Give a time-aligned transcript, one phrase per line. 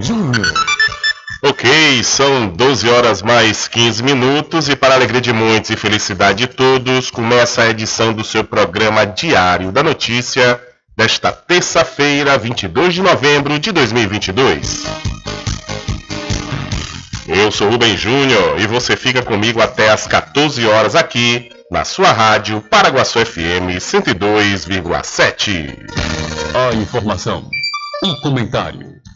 [0.00, 0.52] Júnior.
[1.42, 6.48] Ok, são 12 horas mais 15 minutos e para alegria de muitos e felicidade de
[6.48, 10.60] todos, começa a edição do seu programa Diário da Notícia
[10.96, 14.84] desta terça-feira, 22 de novembro de 2022.
[17.28, 22.10] Eu sou Rubem Júnior e você fica comigo até às 14 horas aqui na sua
[22.10, 25.76] rádio Paraguaçu FM 102,7.
[26.52, 27.48] A informação,
[28.02, 28.97] o comentário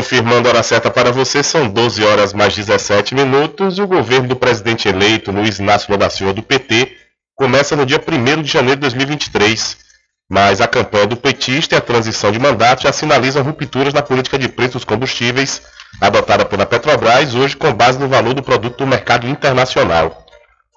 [0.00, 4.28] Confirmando a hora certa para você, são 12 horas mais 17 minutos e o governo
[4.28, 6.90] do presidente eleito Luiz Inácio Lula da Silva do PT
[7.34, 9.76] começa no dia 1 de janeiro de 2023.
[10.26, 14.38] Mas a campanha do petista e a transição de mandato já sinalizam rupturas na política
[14.38, 15.60] de preços dos combustíveis
[16.00, 20.24] adotada pela Petrobras hoje com base no valor do produto no mercado internacional.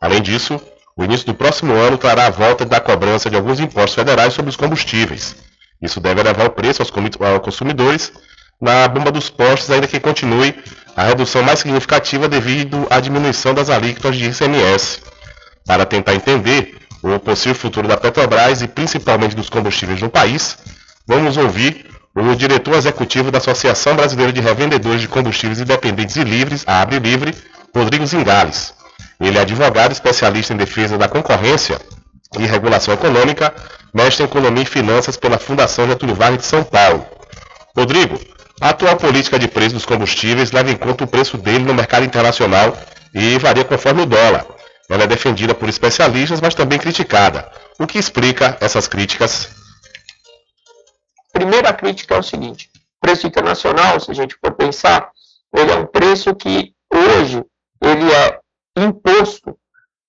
[0.01, 0.59] Além disso,
[0.97, 4.49] o início do próximo ano trará a volta da cobrança de alguns impostos federais sobre
[4.49, 5.33] os combustíveis.
[5.81, 6.91] Isso deve elevar o preço aos
[7.39, 8.11] consumidores
[8.63, 10.55] na bomba dos postos, ainda que continue
[10.95, 15.01] a redução mais significativa devido à diminuição das alíquotas de ICMS.
[15.65, 20.57] Para tentar entender o possível futuro da Petrobras e principalmente dos combustíveis no país,
[21.05, 26.63] vamos ouvir o diretor executivo da Associação Brasileira de Revendedores de Combustíveis Independentes e Livres,
[26.65, 27.35] a Abre Livre,
[27.75, 28.73] Rodrigo Zingales.
[29.19, 31.81] Ele é advogado especialista em defesa da concorrência
[32.39, 33.53] e regulação econômica,
[33.93, 37.05] mestre em economia e finanças pela Fundação Getúlio Vargas de São Paulo.
[37.75, 38.19] Rodrigo,
[38.61, 42.05] a atual política de preço dos combustíveis leva em conta o preço dele no mercado
[42.05, 42.77] internacional
[43.13, 44.45] e varia conforme o dólar.
[44.89, 47.51] Ela é defendida por especialistas, mas também criticada.
[47.79, 49.49] O que explica essas críticas?
[51.31, 52.69] Primeira crítica é o seguinte:
[53.01, 55.09] preço internacional, se a gente for pensar,
[55.55, 57.43] ele é um preço que hoje
[57.81, 58.39] ele é
[58.77, 59.57] imposto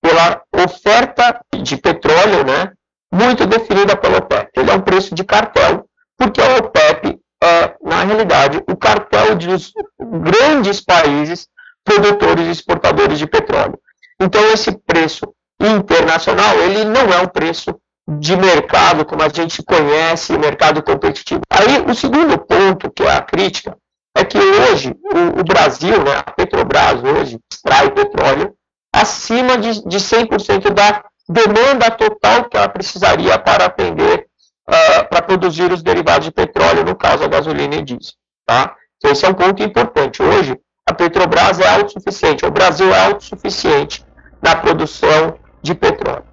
[0.02, 2.72] pela oferta de petróleo, né,
[3.12, 4.50] muito definida pela OPEP.
[4.56, 5.88] Ele é um preço de cartel,
[6.18, 11.48] porque a OPEP é, na realidade, o cartel dos grandes países
[11.84, 13.78] produtores e exportadores de petróleo.
[14.20, 15.26] Então, esse preço
[15.60, 21.40] internacional, ele não é um preço de mercado, como a gente conhece, mercado competitivo.
[21.50, 23.76] Aí, o segundo ponto, que é a crítica,
[24.16, 28.54] é que hoje o, o Brasil, né, a Petrobras hoje, extrai petróleo
[28.94, 34.26] acima de, de 100% da demanda total que ela precisaria para atender
[34.68, 38.14] uh, para produzir os derivados de petróleo, no caso a gasolina e diesel.
[38.46, 38.74] Tá?
[38.98, 40.22] Então, esse é um ponto importante.
[40.22, 44.04] Hoje, a Petrobras é autossuficiente, o Brasil é autossuficiente
[44.42, 46.24] na produção de petróleo.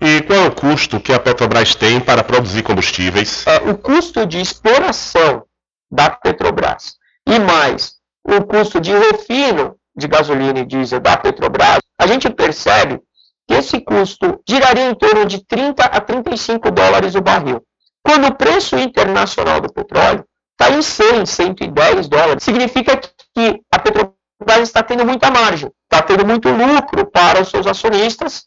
[0.00, 3.46] E qual é o custo que a Petrobras tem para produzir combustíveis?
[3.46, 5.44] É, o custo de exploração
[5.90, 6.96] da Petrobras
[7.26, 7.94] e mais
[8.24, 13.00] o custo de refino de gasolina e diesel da Petrobras, a gente percebe
[13.48, 17.62] esse custo giraria em torno de 30 a 35 dólares o barril.
[18.02, 22.98] Quando o preço internacional do petróleo está em 100, 110 dólares, significa
[23.34, 24.14] que a Petrobras
[24.62, 28.46] está tendo muita margem, está tendo muito lucro para os seus acionistas,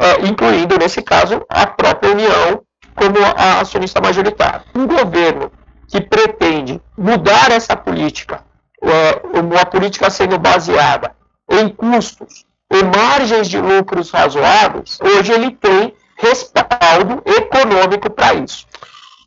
[0.00, 2.62] uh, incluindo, nesse caso, a própria União
[2.94, 4.64] como a acionista majoritária.
[4.74, 5.52] Um governo
[5.88, 8.42] que pretende mudar essa política,
[8.82, 11.14] uh, uma política sendo baseada
[11.50, 18.66] em custos e margens de lucros razoáveis, hoje ele tem respaldo econômico para isso.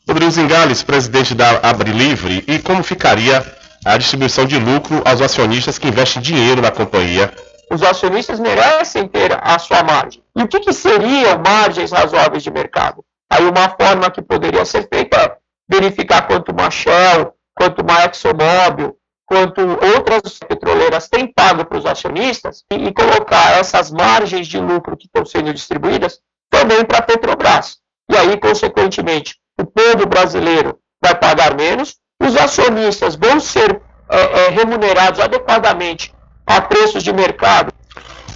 [0.08, 3.46] Rodrigo Zingales, presidente da Abre Livre, e como ficaria
[3.86, 7.32] a distribuição de lucro aos acionistas que investem dinheiro na companhia?
[7.72, 10.24] Os acionistas merecem ter a sua margem.
[10.36, 13.06] E o que, que seriam margens razoáveis de mercado?
[13.32, 15.38] Aí uma forma que poderia ser feita é
[15.70, 18.96] verificar quanto uma Shell, quanto uma ExxonMobil,
[19.30, 24.98] quanto outras petroleiras têm pago para os acionistas e, e, colocar essas margens de lucro
[24.98, 26.20] que estão sendo distribuídas
[26.50, 27.78] também para a Petrobras.
[28.12, 34.50] E aí, consequentemente, o povo brasileiro vai pagar menos, os acionistas vão ser é, é,
[34.50, 36.12] remunerados adequadamente
[36.48, 37.72] a preços de mercado.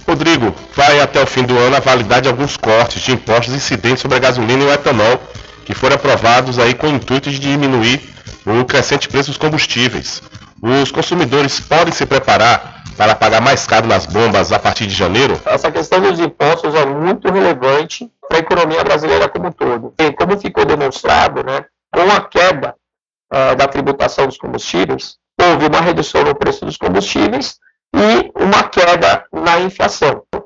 [0.06, 4.00] Rodrigo, vai até o fim do ano a validade de alguns cortes de impostos incidentes
[4.00, 5.20] sobre a gasolina e o etanol,
[5.64, 8.00] que foram aprovados aí com o intuito de diminuir
[8.46, 10.22] o crescente preço dos combustíveis.
[10.66, 15.38] Os consumidores podem se preparar para pagar mais caro nas bombas a partir de janeiro?
[15.44, 19.92] Essa questão dos impostos é muito relevante para a economia brasileira como um todo.
[19.98, 22.74] E como ficou demonstrado, né, com a queda
[23.30, 27.58] uh, da tributação dos combustíveis, houve uma redução no preço dos combustíveis
[27.94, 30.22] e uma queda na inflação.
[30.34, 30.40] Uh,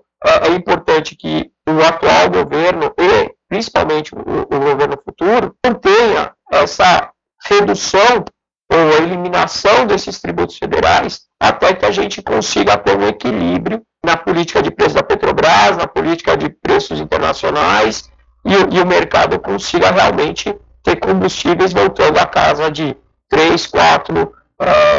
[0.46, 7.08] é importante que o atual governo e principalmente o, o governo futuro mantenha essa
[7.46, 8.24] redução
[8.70, 14.62] ou eliminação desses tributos federais até que a gente consiga ter um equilíbrio na política
[14.62, 18.10] de preços da Petrobras, na política de preços internacionais
[18.44, 22.96] e, e o mercado consiga realmente ter combustíveis voltando à casa de
[23.28, 24.34] 3, 4 uh,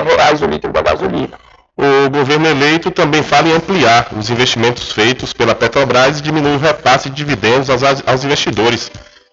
[0.05, 1.37] reais o litro da gasolina.
[1.77, 6.59] O governo eleito também fala em ampliar os investimentos feitos pela Petrobras e diminuir o
[6.59, 8.91] repasse de dividendos aos, aos investidores,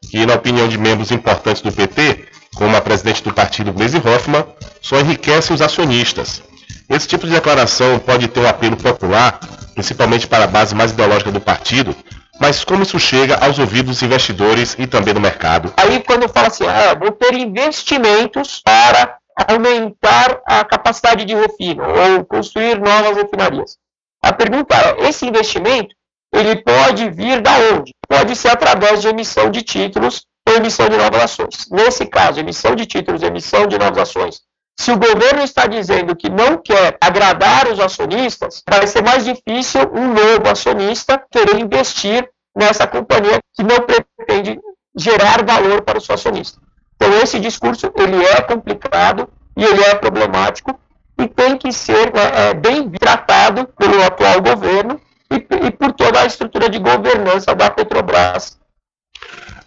[0.08, 2.24] que, na opinião de membros importantes do PT,
[2.56, 4.44] como a presidente do partido Gleisi Hoffmann,
[4.80, 6.42] só enriquece os acionistas.
[6.88, 9.38] Esse tipo de declaração pode ter um apelo popular,
[9.74, 11.94] principalmente para a base mais ideológica do partido,
[12.40, 15.72] mas como isso chega aos ouvidos dos investidores e também do mercado?
[15.76, 22.24] Aí quando fala assim, ah, vou ter investimentos para aumentar a capacidade de refino ou
[22.24, 23.76] construir novas refinarias.
[24.22, 25.94] A pergunta é, esse investimento,
[26.32, 27.94] ele pode vir da onde?
[28.08, 31.68] Pode ser através de emissão de títulos emissão de novas ações.
[31.70, 34.40] Nesse caso, emissão de títulos, emissão de novas ações
[34.78, 39.80] se o governo está dizendo que não quer agradar os acionistas, vai ser mais difícil
[39.92, 44.60] um novo acionista querer investir nessa companhia que não pretende
[44.94, 46.60] gerar valor para o seu acionista.
[46.94, 50.78] Então esse discurso ele é complicado e ele é problemático
[51.18, 55.36] e tem que ser né, é, bem tratado pelo atual governo e,
[55.66, 58.58] e por toda a estrutura de governança da Petrobras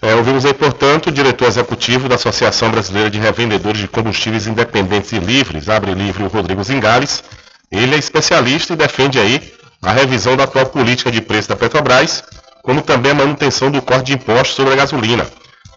[0.01, 5.11] é, ouvimos aí, portanto, o diretor executivo da Associação Brasileira de Revendedores de Combustíveis Independentes
[5.11, 7.21] e Livres, abre livre o Rodrigo Zingales.
[7.69, 12.23] Ele é especialista e defende aí a revisão da atual política de preço da Petrobras,
[12.63, 15.27] como também a manutenção do corte de impostos sobre a gasolina.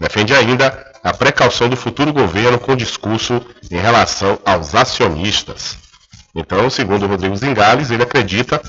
[0.01, 5.77] Defende ainda a precaução do futuro governo com discurso em relação aos acionistas.
[6.33, 8.63] Então, segundo o Rodrigo Zingales, ele acredita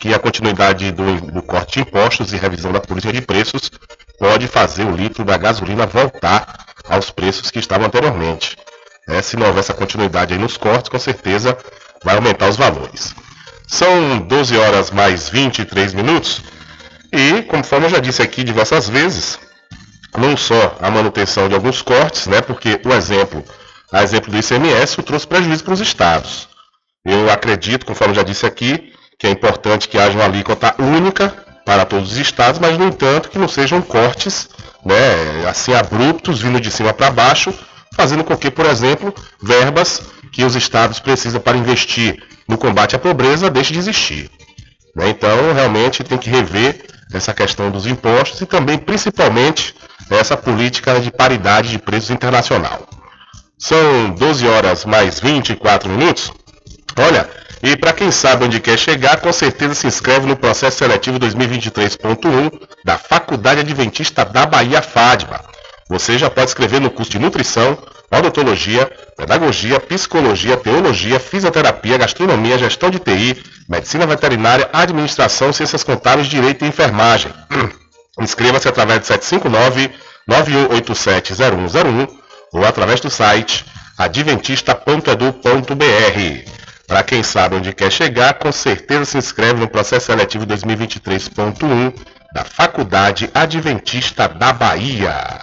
[0.00, 3.70] que a continuidade do, do corte de impostos e revisão da política de preços
[4.18, 8.56] pode fazer o litro da gasolina voltar aos preços que estavam anteriormente.
[9.08, 11.56] É, se não houver essa continuidade nos cortes, com certeza
[12.04, 13.14] vai aumentar os valores.
[13.66, 16.42] São 12 horas mais 23 minutos
[17.12, 19.38] e, conforme eu já disse aqui diversas vezes,
[20.16, 23.44] não só a manutenção de alguns cortes, né, porque o exemplo,
[23.92, 26.48] a exemplo do ICMS, trouxe prejuízo para os estados.
[27.04, 31.34] Eu acredito, conforme eu já disse aqui, que é importante que haja uma alíquota única
[31.68, 34.48] para todos os estados, mas no entanto que não sejam cortes
[34.82, 37.52] né, assim abruptos, vindo de cima para baixo,
[37.94, 40.00] fazendo com que, por exemplo, verbas
[40.32, 44.30] que os estados precisam para investir no combate à pobreza deixem de existir.
[44.96, 45.10] Né?
[45.10, 49.74] Então, realmente tem que rever essa questão dos impostos e também, principalmente,
[50.08, 52.88] essa política de paridade de preços internacional.
[53.58, 56.32] São 12 horas mais 24 minutos.
[56.98, 57.28] Olha,
[57.62, 62.60] e para quem sabe onde quer chegar, com certeza se inscreve no processo seletivo 2023.1
[62.84, 65.44] da Faculdade Adventista da Bahia FADBA.
[65.88, 67.78] Você já pode escrever no curso de Nutrição,
[68.10, 76.64] Odontologia, Pedagogia, Psicologia, Teologia, Fisioterapia, Gastronomia, Gestão de TI, Medicina Veterinária, Administração, Ciências Contábeis, Direito
[76.64, 77.32] e Enfermagem.
[78.20, 79.90] Inscreva-se através de 759
[80.26, 81.32] 9187
[82.52, 83.64] ou através do site
[83.96, 86.67] adventista.edu.br.
[86.88, 91.94] Para quem sabe onde quer chegar, com certeza se inscreve no processo seletivo 2023.1
[92.32, 95.38] da Faculdade Adventista da Bahia.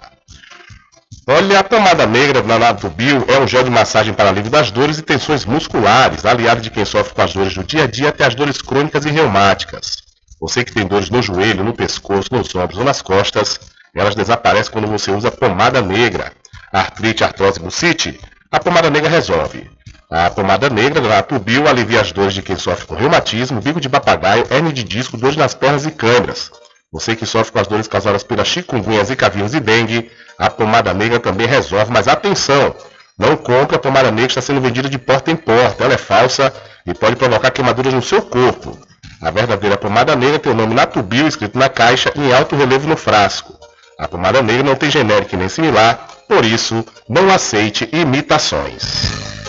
[1.28, 4.98] Olha, a pomada negra da Natubio é um gel de massagem para alívio das dores
[4.98, 8.26] e tensões musculares, aliado de quem sofre com as dores do dia a dia até
[8.26, 9.98] as dores crônicas e reumáticas.
[10.42, 13.60] Você que tem dores no joelho, no pescoço, nos ombros ou nas costas,
[13.96, 16.34] elas desaparecem quando você usa pomada negra.
[16.74, 18.20] Artrite, artrose, bucite,
[18.52, 19.75] a pomada negra resolve.
[20.18, 23.90] A pomada negra da Natubio alivia as dores de quem sofre com reumatismo, bico de
[23.90, 26.52] papagaio, hernia de disco, dores nas pernas e câimbras.
[26.90, 30.94] Você que sofre com as dores causadas pela chikungunya, zika vírus e dengue, a pomada
[30.94, 32.74] negra também resolve, mas atenção!
[33.20, 35.84] Não compre a pomada negra está sendo vendida de porta em porta.
[35.84, 36.54] Ela é falsa
[36.86, 38.80] e pode provocar queimaduras no seu corpo.
[39.22, 42.96] A verdadeira pomada negra tem o nome Natubio escrito na caixa em alto relevo no
[42.96, 43.54] frasco.
[44.00, 49.26] A pomada negra não tem genérico nem similar, por isso não aceite imitações.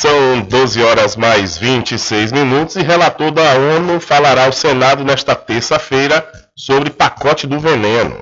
[0.00, 6.24] São 12 horas mais 26 minutos e relator da ONU falará ao Senado nesta terça-feira
[6.54, 8.16] sobre pacote do veneno.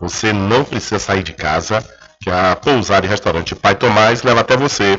[0.00, 1.84] Você não precisa sair de casa,
[2.20, 4.98] que a pousar e restaurante Pai Tomás leva até você.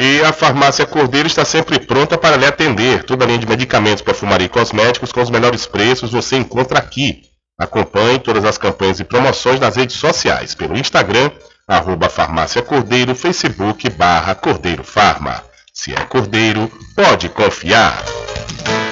[0.00, 3.02] E a farmácia Cordeiro está sempre pronta para lhe atender.
[3.02, 7.22] Toda a linha de medicamentos, perfumaria e cosméticos com os melhores preços você encontra aqui.
[7.58, 11.32] Acompanhe todas as campanhas e promoções nas redes sociais, pelo Instagram,
[11.66, 15.42] arroba Farmácia Cordeiro, Facebook, barra Cordeiro Farma.
[15.80, 18.02] Se é Cordeiro, pode confiar.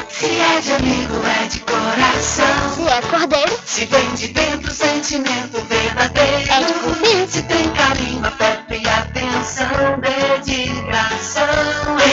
[0.09, 2.75] Se é de amigo, é de coração.
[2.77, 6.49] Se é cordeiro, Se vem de dentro, sentimento verdadeiro.
[6.49, 7.33] É de confiança.
[7.33, 11.49] Se tem carinho, afeto e atenção, dedicação.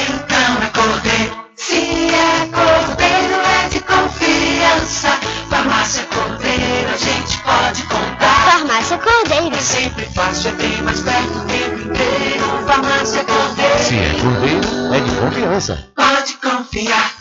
[0.09, 1.45] Então é cordeiro.
[1.55, 5.09] Se é cordeiro, é de confiança.
[5.51, 8.22] Farmácia Cordeiro, a gente pode contar.
[8.63, 9.56] Farmácia cordeiro.
[9.56, 12.43] É sempre fácil, é bem mais perto o tempo inteiro.
[12.65, 13.80] Farmácia Cordeiro.
[13.80, 15.88] Se é cordeiro, é de confiança.
[15.95, 17.13] Pode confiar.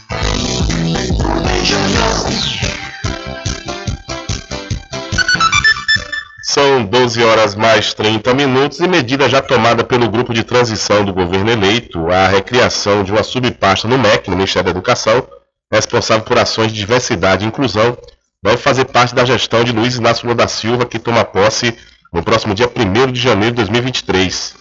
[6.45, 11.13] São 12 horas mais 30 minutos e medida já tomada pelo grupo de transição do
[11.13, 15.27] governo eleito, a recriação de uma subpasta no MEC, no Ministério da Educação,
[15.73, 17.97] responsável por ações de diversidade e inclusão,
[18.43, 21.77] vai fazer parte da gestão de Luiz Inácio Lula da Silva, que toma posse
[22.13, 24.57] no próximo dia 1 de janeiro de 2023.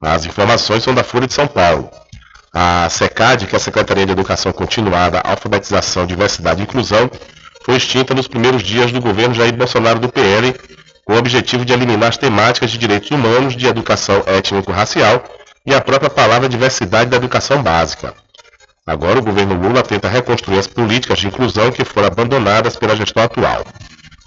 [0.00, 1.90] As informações são da Folha de São Paulo.
[2.54, 7.10] A SECAD, que é a Secretaria de Educação Continuada, Alfabetização, Diversidade e Inclusão,
[7.64, 10.54] foi extinta nos primeiros dias do governo Jair Bolsonaro do PL,
[11.04, 15.24] com o objetivo de eliminar as temáticas de direitos humanos, de educação étnico-racial
[15.66, 18.14] e a própria palavra diversidade da educação básica.
[18.86, 23.22] Agora o governo Lula tenta reconstruir as políticas de inclusão que foram abandonadas pela gestão
[23.22, 23.64] atual.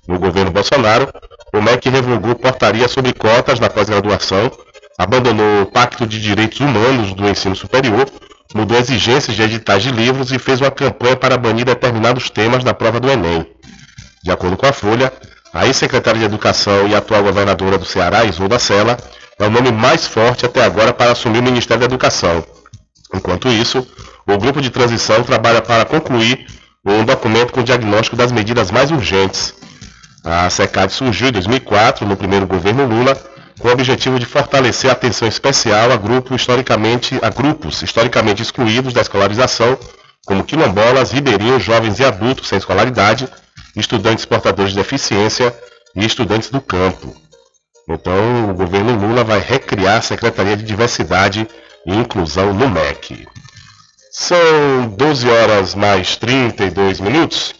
[0.08, 1.13] No governo Bolsonaro,
[1.54, 4.52] o MEC revogou portaria sobre cotas na pós-graduação,
[4.98, 8.10] abandonou o Pacto de Direitos Humanos do Ensino Superior,
[8.56, 12.74] mudou exigências de editais de livros e fez uma campanha para banir determinados temas da
[12.74, 13.46] prova do Enem.
[14.24, 15.13] De acordo com a Folha,
[15.54, 18.98] a ex-secretária de Educação e atual governadora do Ceará, Isolda Sela,
[19.38, 22.43] é o nome mais forte até agora para assumir o Ministério da Educação.
[23.13, 23.88] Enquanto isso,
[24.28, 26.46] o grupo de transição trabalha para concluir
[26.86, 29.54] um documento com diagnóstico das medidas mais urgentes.
[30.24, 33.18] A SECAD surgiu em 2004, no primeiro governo Lula,
[33.60, 38.94] com o objetivo de fortalecer a atenção especial a, grupo historicamente, a grupos historicamente excluídos
[38.94, 39.78] da escolarização,
[40.26, 43.28] como quilombolas, ribeirinhos, jovens e adultos sem escolaridade,
[43.76, 45.56] estudantes portadores de deficiência
[45.96, 47.16] e estudantes do campo.
[47.90, 51.48] Então, o governo Lula vai recriar a Secretaria de Diversidade
[51.86, 53.26] e Inclusão no MEC.
[54.19, 57.53] São 12 horas mais 32 minutos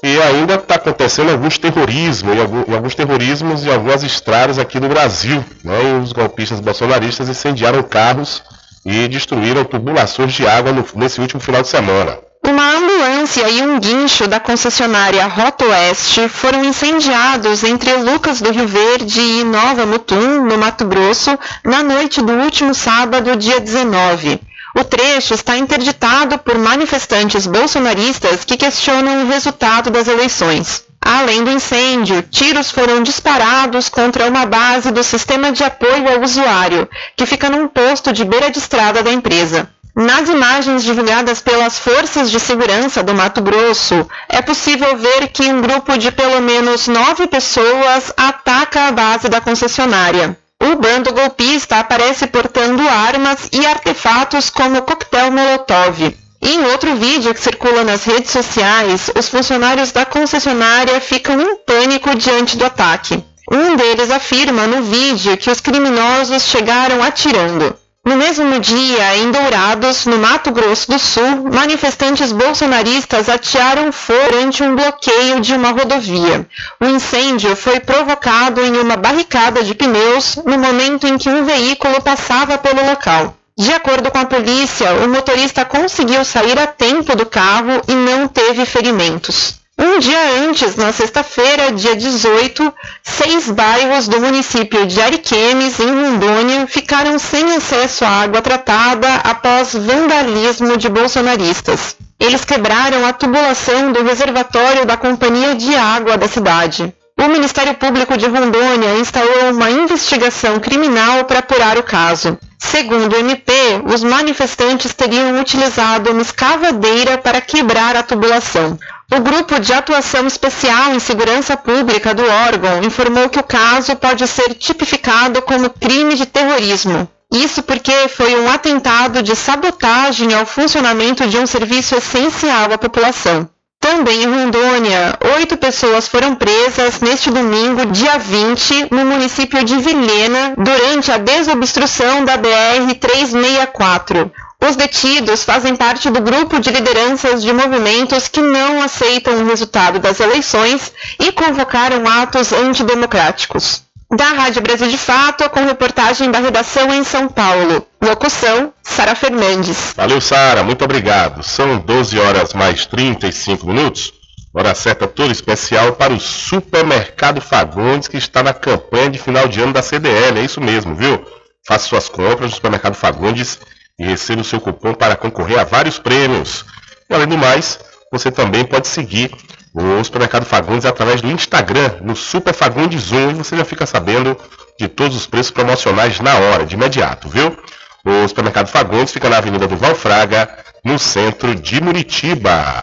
[0.00, 5.44] e ainda está acontecendo alguns terrorismos, e alguns terrorismos e algumas estradas aqui no Brasil.
[5.64, 6.00] Né?
[6.00, 8.44] Os golpistas bolsonaristas incendiaram carros
[8.86, 12.16] e destruíram tubulações de água no, nesse último final de semana.
[12.46, 18.68] Uma ambulância e um guincho da concessionária Rota Oeste foram incendiados entre Lucas do Rio
[18.68, 24.40] Verde e Nova Mutum, no Mato Grosso, na noite do último sábado, dia 19.
[24.78, 30.84] O trecho está interditado por manifestantes bolsonaristas que questionam o resultado das eleições.
[31.00, 36.88] Além do incêndio, tiros foram disparados contra uma base do sistema de apoio ao usuário,
[37.16, 39.68] que fica num posto de beira de estrada da empresa.
[39.96, 45.60] Nas imagens divulgadas pelas forças de segurança do Mato Grosso, é possível ver que um
[45.60, 50.38] grupo de pelo menos nove pessoas ataca a base da concessionária.
[50.60, 56.14] O bando golpista aparece portando armas e artefatos como coquetel Molotov.
[56.42, 62.14] Em outro vídeo que circula nas redes sociais, os funcionários da concessionária ficam em pânico
[62.16, 63.24] diante do ataque.
[63.50, 67.76] Um deles afirma no vídeo que os criminosos chegaram atirando.
[68.08, 74.62] No mesmo dia, em Dourados, no Mato Grosso do Sul, manifestantes bolsonaristas atearam fogo durante
[74.62, 76.48] um bloqueio de uma rodovia.
[76.80, 82.00] O incêndio foi provocado em uma barricada de pneus no momento em que um veículo
[82.00, 83.36] passava pelo local.
[83.58, 88.26] De acordo com a polícia, o motorista conseguiu sair a tempo do carro e não
[88.26, 89.60] teve ferimentos.
[89.80, 96.66] Um dia antes, na sexta-feira, dia 18, seis bairros do município de Ariquemes, em Rondônia,
[96.66, 101.94] ficaram sem acesso à água tratada após vandalismo de bolsonaristas.
[102.18, 106.92] Eles quebraram a tubulação do reservatório da Companhia de Água da cidade.
[107.16, 112.36] O Ministério Público de Rondônia instalou uma investigação criminal para apurar o caso.
[112.58, 113.52] Segundo o MP,
[113.92, 118.76] os manifestantes teriam utilizado uma escavadeira para quebrar a tubulação.
[119.10, 124.26] O Grupo de Atuação Especial em Segurança Pública do órgão informou que o caso pode
[124.26, 127.08] ser tipificado como crime de terrorismo.
[127.32, 133.48] Isso porque foi um atentado de sabotagem ao funcionamento de um serviço essencial à população.
[133.80, 140.52] Também em Rondônia, oito pessoas foram presas neste domingo, dia 20, no município de Vilhena,
[140.58, 144.30] durante a desobstrução da BR-364.
[144.60, 150.00] Os detidos fazem parte do grupo de lideranças de movimentos que não aceitam o resultado
[150.00, 153.84] das eleições e convocaram atos antidemocráticos.
[154.10, 157.86] Da Rádio Brasil de Fato, com reportagem da redação em São Paulo.
[158.02, 159.94] Locução, Sara Fernandes.
[159.94, 161.42] Valeu, Sara, muito obrigado.
[161.44, 164.12] São 12 horas mais 35 minutos.
[164.52, 169.60] Hora certa toda especial para o Supermercado Fagundes, que está na campanha de final de
[169.60, 170.40] ano da CDL.
[170.40, 171.24] É isso mesmo, viu?
[171.66, 173.58] Faça suas compras no Supermercado Fagundes
[173.98, 176.64] e receba o seu cupom para concorrer a vários prêmios.
[177.08, 177.78] E além do mais,
[178.12, 179.30] você também pode seguir
[179.74, 184.36] o Supermercado Fagundes através do Instagram, no Super Fagundes 1, e você já fica sabendo
[184.78, 187.56] de todos os preços promocionais na hora, de imediato, viu?
[188.04, 190.48] O Supermercado Fagundes fica na Avenida do Valfraga,
[190.84, 192.80] no centro de Muritiba.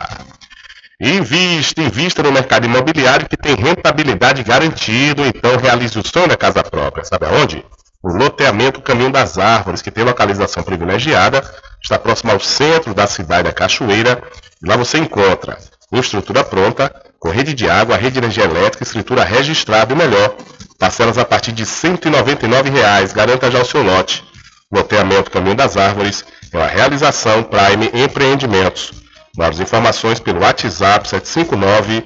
[1.00, 6.64] Invista, invista no mercado imobiliário que tem rentabilidade garantida, então realize o sonho da casa
[6.64, 7.04] própria.
[7.04, 7.64] Sabe aonde?
[8.06, 11.44] O loteamento Caminho das Árvores, que tem localização privilegiada,
[11.82, 14.22] está próximo ao centro da cidade da Cachoeira.
[14.64, 15.58] Lá você encontra
[15.92, 20.36] estrutura pronta, com rede de água, rede de energia elétrica, escritura registrada e melhor,
[20.78, 23.12] parcelas a partir de 199 reais.
[23.12, 24.24] Garanta já o seu lote.
[24.72, 28.94] Loteamento Caminho das Árvores é uma realização Prime Empreendimentos.
[29.36, 32.06] Mais informações pelo WhatsApp 759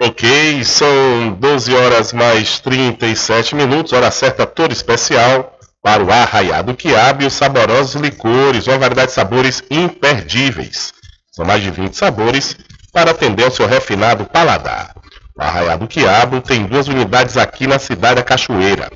[0.00, 7.24] Ok, são 12 horas mais 37 minutos, hora certa toda especial para o arraiado quiabo
[7.24, 10.94] e os saborosos licores, uma variedade de sabores imperdíveis.
[11.32, 12.56] São mais de 20 sabores
[12.92, 14.97] para atender ao seu refinado paladar.
[15.38, 18.90] O arraiado quiabo tem duas unidades aqui na cidade da Cachoeira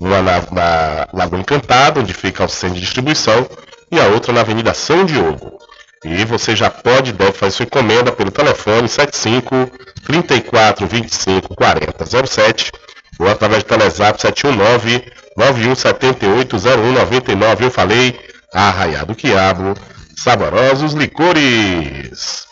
[0.00, 3.48] uma na, na Lagoa Encantada, onde fica o centro de distribuição,
[3.90, 5.58] e a outra na Avenida São Diogo.
[6.04, 9.70] E você já pode deve fazer sua encomenda pelo telefone 75
[10.04, 12.72] 34 25 40 07
[13.18, 15.04] ou através do Telezap 719
[15.36, 17.64] 9178 0199.
[17.64, 18.18] Eu falei,
[18.54, 19.74] Arraiado Quiabo,
[20.16, 22.47] saborosos licores.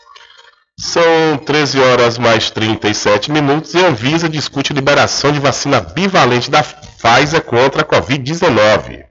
[0.78, 6.62] São 13 horas mais 37 minutos e a Anvisa discute liberação de vacina bivalente da
[6.62, 9.04] Pfizer contra a Covid-19.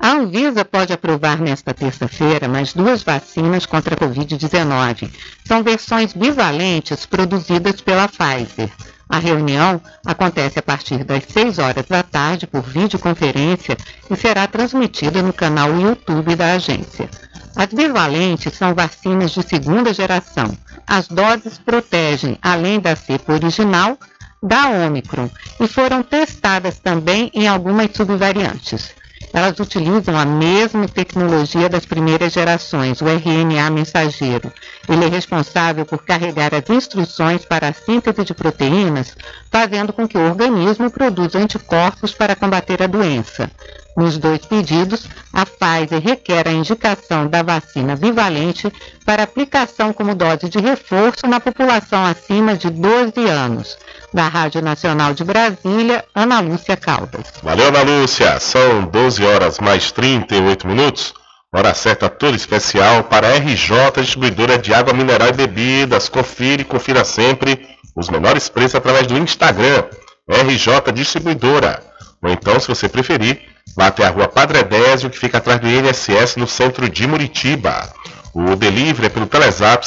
[0.00, 5.08] A Anvisa pode aprovar nesta terça-feira mais duas vacinas contra a Covid-19.
[5.46, 8.68] São versões bivalentes produzidas pela Pfizer.
[9.08, 13.76] A reunião acontece a partir das 6 horas da tarde por videoconferência
[14.10, 17.08] e será transmitida no canal YouTube da agência.
[17.54, 20.56] As bivalentes são vacinas de segunda geração.
[20.88, 23.98] As doses protegem, além da cepa original,
[24.42, 25.28] da Omicron
[25.60, 28.94] e foram testadas também em algumas subvariantes.
[29.34, 34.50] Elas utilizam a mesma tecnologia das primeiras gerações, o RNA mensageiro.
[34.88, 39.14] Ele é responsável por carregar as instruções para a síntese de proteínas,
[39.50, 43.50] fazendo com que o organismo produza anticorpos para combater a doença.
[43.98, 48.72] Nos dois pedidos, a Pfizer requer a indicação da vacina bivalente
[49.04, 53.76] para aplicação como dose de reforço na população acima de 12 anos.
[54.14, 57.26] Da Rádio Nacional de Brasília, Ana Lúcia Caldas.
[57.42, 58.38] Valeu, Ana Lúcia.
[58.38, 61.12] São 12 horas mais 38 minutos.
[61.52, 66.08] Hora certa toda especial para RJ Distribuidora de Água Mineral e Bebidas.
[66.08, 69.84] Confira e confira sempre os menores preços através do Instagram.
[70.28, 71.82] RJ Distribuidora.
[72.22, 73.40] Ou então, se você preferir,
[73.76, 77.92] Lá até a rua Padre Edésio, que fica atrás do INSS, no centro de Muritiba.
[78.34, 79.86] O delivery é pelo Telezap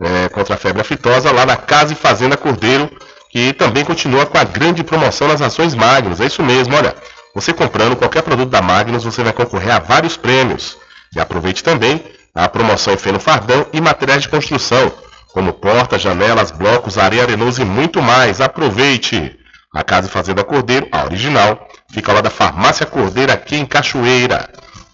[0.00, 2.90] é, contra a febre aftosa lá na Casa e Fazenda Cordeiro,
[3.30, 6.20] que também continua com a grande promoção nas ações Magnus.
[6.20, 6.94] É isso mesmo, olha.
[7.34, 10.76] Você comprando qualquer produto da Magnus, você vai concorrer a vários prêmios.
[11.14, 12.02] E aproveite também
[12.34, 14.92] a promoção feno fardão e materiais de construção,
[15.32, 18.40] como portas, janelas, blocos, areia arenosa e muito mais.
[18.40, 19.38] Aproveite!
[19.74, 24.48] A Casa Fazenda Cordeiro, a original, fica lá da Farmácia Cordeiro aqui em Cachoeira.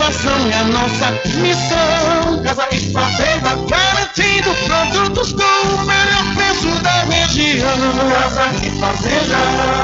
[0.00, 2.42] é a nossa missão.
[2.42, 7.76] Casa e Fazenda, garantindo produtos com o melhor preço da região.
[8.08, 9.78] Casa e Fazenda.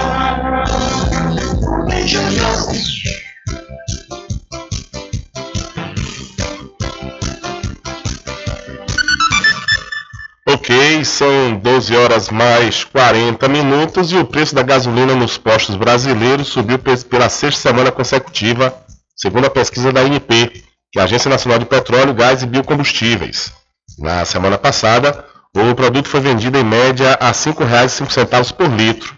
[11.05, 16.79] são 12 horas mais 40 minutos e o preço da gasolina nos postos brasileiros subiu
[16.79, 18.75] pela sexta semana consecutiva,
[19.17, 23.53] segundo a pesquisa da ANP, que é a Agência Nacional de Petróleo, Gás e Biocombustíveis.
[23.99, 25.25] Na semana passada,
[25.55, 29.15] o produto foi vendido em média a R$ 5,05 por litro,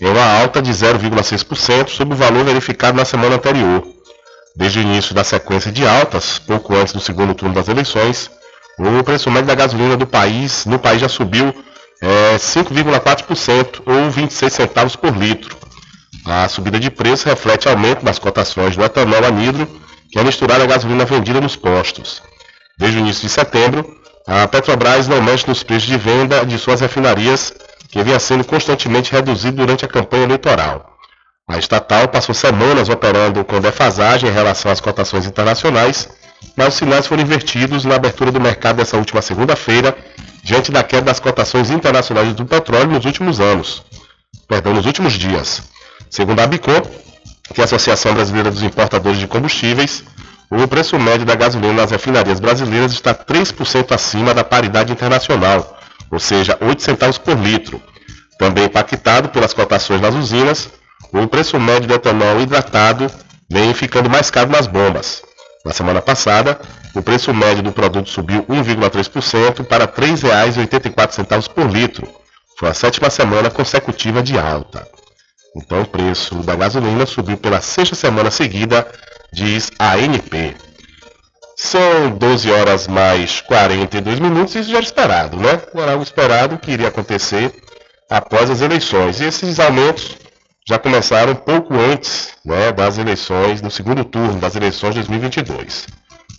[0.00, 3.86] em uma alta de 0,6% sobre o valor verificado na semana anterior.
[4.56, 8.30] Desde o início da sequência de altas, pouco antes do segundo turno das eleições,
[8.78, 11.54] o preço médio da gasolina do país, no país já subiu
[12.00, 15.56] é, 5,4% ou 26 centavos por litro.
[16.24, 19.68] A subida de preço reflete aumento das cotações do etanol anidro,
[20.10, 22.22] que é misturado à gasolina vendida nos postos.
[22.78, 23.84] Desde o início de setembro,
[24.26, 27.52] a Petrobras não mexe nos preços de venda de suas refinarias,
[27.88, 30.96] que vinha sendo constantemente reduzido durante a campanha eleitoral.
[31.48, 36.08] A estatal passou semanas operando com defasagem em relação às cotações internacionais
[36.56, 39.96] mas os sinais foram invertidos na abertura do mercado dessa última segunda-feira,
[40.42, 43.82] diante da queda das cotações internacionais do petróleo nos últimos anos,
[44.48, 45.62] perdão, nos últimos dias.
[46.10, 46.82] Segundo a Abicom,
[47.54, 50.02] que é a Associação Brasileira dos Importadores de Combustíveis,
[50.50, 55.78] o preço médio da gasolina nas refinarias brasileiras está 3% acima da paridade internacional,
[56.10, 57.80] ou seja, 8 centavos por litro.
[58.36, 60.68] Também impactado pelas cotações nas usinas,
[61.12, 63.08] o preço médio do etanol hidratado
[63.48, 65.22] vem ficando mais caro nas bombas.
[65.64, 66.58] Na semana passada,
[66.92, 72.08] o preço médio do produto subiu 1,3% para R$ 3,84 por litro.
[72.58, 74.99] Foi a sétima semana consecutiva de alta.
[75.56, 78.86] Então, o preço da gasolina subiu pela sexta semana seguida,
[79.32, 80.56] diz a ANP.
[81.56, 85.60] São 12 horas mais 42 minutos, isso já era esperado, né?
[85.74, 87.52] Era algo esperado que iria acontecer
[88.08, 89.20] após as eleições.
[89.20, 90.16] E esses aumentos
[90.66, 95.86] já começaram pouco antes né, das eleições, no segundo turno das eleições de 2022,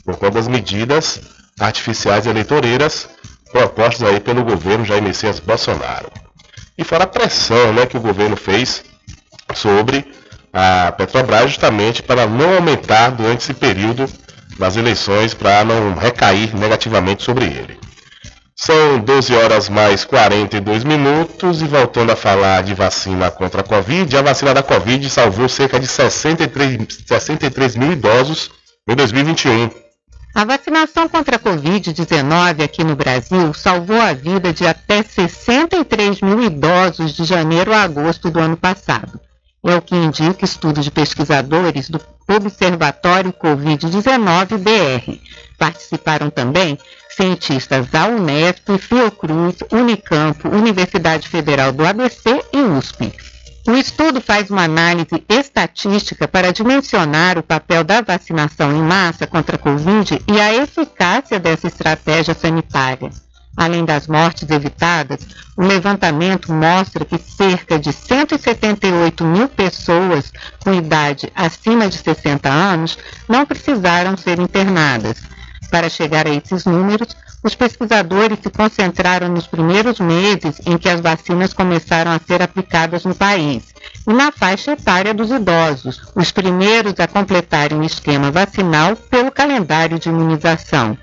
[0.06, 1.21] por conta das medidas
[1.60, 3.10] artificiais eleitoreiras
[3.52, 6.10] propostas aí pelo governo Jair Messias Bolsonaro.
[6.78, 8.84] E fora a pressão né, que o governo fez
[9.56, 10.06] sobre
[10.54, 14.06] a Petrobras justamente para não aumentar durante esse período
[14.58, 17.80] das eleições, para não recair negativamente sobre ele.
[18.56, 24.16] São 12 horas mais 42 minutos e voltando a falar de vacina contra a Covid,
[24.16, 28.52] a vacina da Covid salvou cerca de 63, 63 mil idosos
[28.88, 29.72] em 2021.
[30.34, 36.42] A vacinação contra a Covid-19 aqui no Brasil salvou a vida de até 63 mil
[36.42, 39.20] idosos de janeiro a agosto do ano passado.
[39.63, 45.19] É o que indica estudo de pesquisadores do Observatório Covid-19 BR.
[45.58, 53.13] Participaram também cientistas da Unesp, Fiocruz, Unicamp, Universidade Federal do ABC e USP.
[53.67, 59.58] O estudo faz uma análise estatística para dimensionar o papel da vacinação em massa contra
[59.58, 63.12] a Covid e a eficácia dessa estratégia sanitária.
[63.56, 65.20] Além das mortes evitadas,
[65.58, 72.98] o levantamento mostra que cerca de 178 mil pessoas com idade acima de 60 anos
[73.28, 75.18] não precisaram ser internadas
[75.72, 81.00] para chegar a esses números, os pesquisadores se concentraram nos primeiros meses em que as
[81.00, 83.64] vacinas começaram a ser aplicadas no país
[84.06, 89.98] e na faixa etária dos idosos, os primeiros a completarem o esquema vacinal pelo calendário
[89.98, 90.98] de imunização.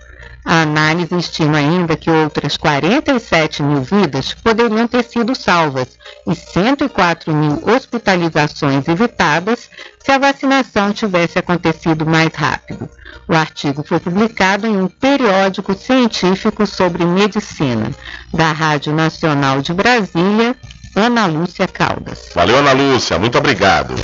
[0.51, 5.89] A análise estima ainda que outras 47 mil vidas poderiam ter sido salvas
[6.27, 9.69] e 104 mil hospitalizações evitadas
[10.03, 12.89] se a vacinação tivesse acontecido mais rápido.
[13.29, 17.91] O artigo foi publicado em um periódico científico sobre medicina,
[18.33, 20.57] da Rádio Nacional de Brasília,
[20.97, 22.31] Ana Lúcia Caldas.
[22.35, 23.95] Valeu, Ana Lúcia, muito obrigado.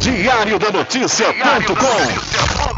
[0.00, 2.77] Diário da Notícia.com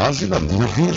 [0.00, 0.96] da minha vida.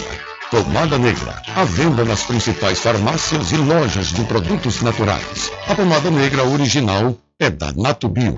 [0.49, 5.51] Pomada Negra, à venda nas principais farmácias e lojas de produtos naturais.
[5.68, 8.38] A pomada negra original é da Natubio.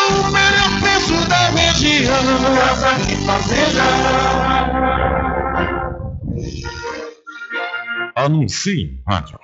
[0.09, 2.23] o melhor preço da região.
[2.55, 3.83] Casa e Fazenda.
[8.15, 9.39] Anuncie em rádio.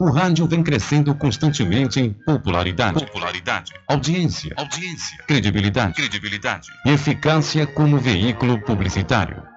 [0.00, 7.98] O rádio vem crescendo constantemente em popularidade, popularidade, audiência, audiência, credibilidade, credibilidade e eficácia como
[7.98, 9.53] veículo publicitário.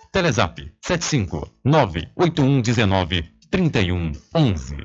[1.63, 4.75] 98119 3111.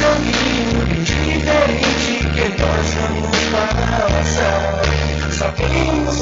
[0.00, 3.38] caminho diferente que nós vamos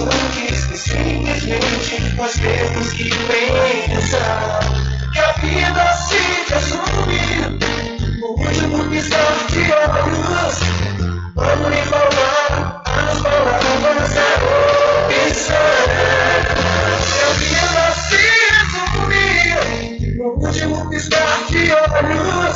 [0.02, 4.60] antes que simplesmente nós temos que pensar
[5.12, 6.26] que a vida se
[8.22, 8.84] último
[9.52, 11.15] de olhos.
[11.36, 14.20] Quando lhe falar as palavras é
[15.28, 15.54] opção.
[17.12, 18.16] Que a vida se
[18.48, 22.55] resume no último piscar de olhos.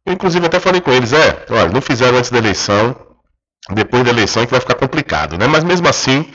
[0.06, 2.96] Eu, inclusive, até falei com eles, é, olha, não fizeram antes da eleição,
[3.72, 5.48] depois da eleição é que vai ficar complicado, né?
[5.48, 6.32] Mas mesmo assim,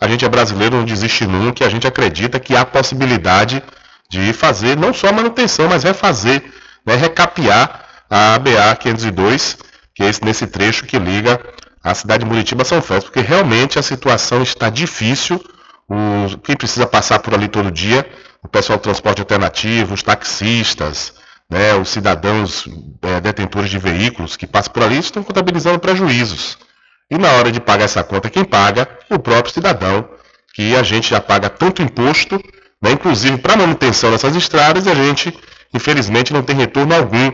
[0.00, 3.62] a gente é brasileiro, não desiste nunca, a gente acredita que há possibilidade
[4.10, 6.42] de fazer não só a manutenção, mas refazer,
[6.84, 9.58] né, recapear a ABA 502,
[9.94, 11.40] que é esse, nesse trecho que liga
[11.82, 15.42] a cidade de Muritiba a São Félix, porque realmente a situação está difícil.
[16.42, 18.06] Quem precisa passar por ali todo dia,
[18.42, 21.12] o pessoal do transporte alternativo, os taxistas,
[21.48, 22.66] né, os cidadãos
[23.02, 26.56] é, detentores de veículos que passam por ali estão contabilizando prejuízos.
[27.10, 28.88] E na hora de pagar essa conta, quem paga?
[29.10, 30.08] O próprio cidadão,
[30.54, 32.40] que a gente já paga tanto imposto,
[32.82, 35.36] né, inclusive para manutenção dessas estradas, a gente,
[35.74, 37.32] infelizmente, não tem retorno algum.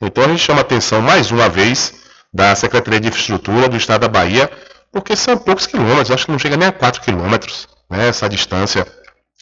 [0.00, 1.94] Então a gente chama a atenção mais uma vez
[2.32, 4.50] da Secretaria de Infraestrutura do Estado da Bahia,
[4.92, 8.86] porque são poucos quilômetros, acho que não chega nem a 4 quilômetros, né, essa distância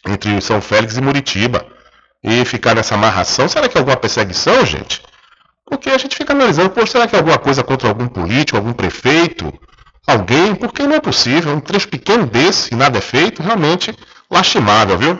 [0.07, 1.65] entre São Félix e Muritiba.
[2.23, 5.03] E ficar nessa amarração, será que é alguma perseguição, gente?
[5.65, 8.73] Porque a gente fica analisando, pô, será que é alguma coisa contra algum político, algum
[8.73, 9.53] prefeito,
[10.05, 10.55] alguém?
[10.55, 11.53] Porque não é possível.
[11.53, 13.93] Um trecho pequeno desse e nada é feito, realmente
[14.31, 15.19] lastimável, viu?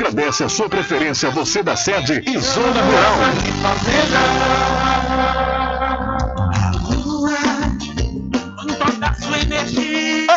[0.01, 3.19] agradece a sua preferência, você da sede e zona rural.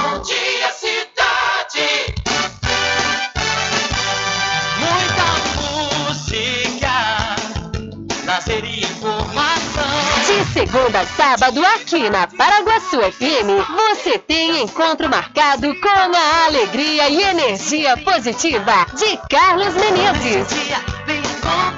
[0.00, 2.14] Bom dia, cidade.
[4.78, 5.28] Muita.
[10.26, 17.08] De segunda a sábado, aqui na Paraguaçu FM, você tem encontro marcado com a alegria
[17.08, 20.46] e energia positiva de Carlos Menezes.
[20.46, 21.77] Bom dia.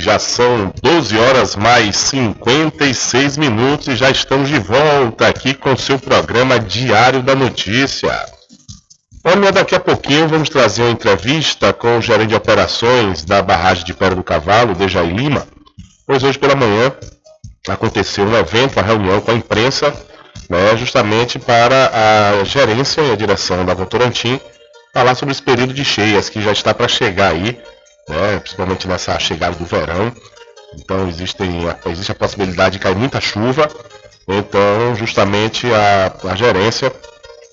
[0.00, 5.78] Já são 12 horas mais 56 minutos e já estamos de volta aqui com o
[5.78, 8.10] seu programa Diário da Notícia.
[9.22, 13.84] Olha, daqui a pouquinho vamos trazer uma entrevista com o gerente de operações da barragem
[13.84, 15.46] de Pedra do Cavalo, Dejaí Lima,
[16.06, 16.92] pois hoje pela manhã
[17.68, 19.94] aconteceu um evento, uma reunião com a imprensa,
[20.48, 24.40] né, justamente para a gerência e a direção da Votorantim
[24.92, 27.60] falar sobre esse período de cheias que já está para chegar aí,
[28.10, 30.12] né, principalmente nessa chegada do verão.
[30.74, 33.68] Então existem, existe a possibilidade de cair muita chuva.
[34.28, 36.92] Então, justamente a, a gerência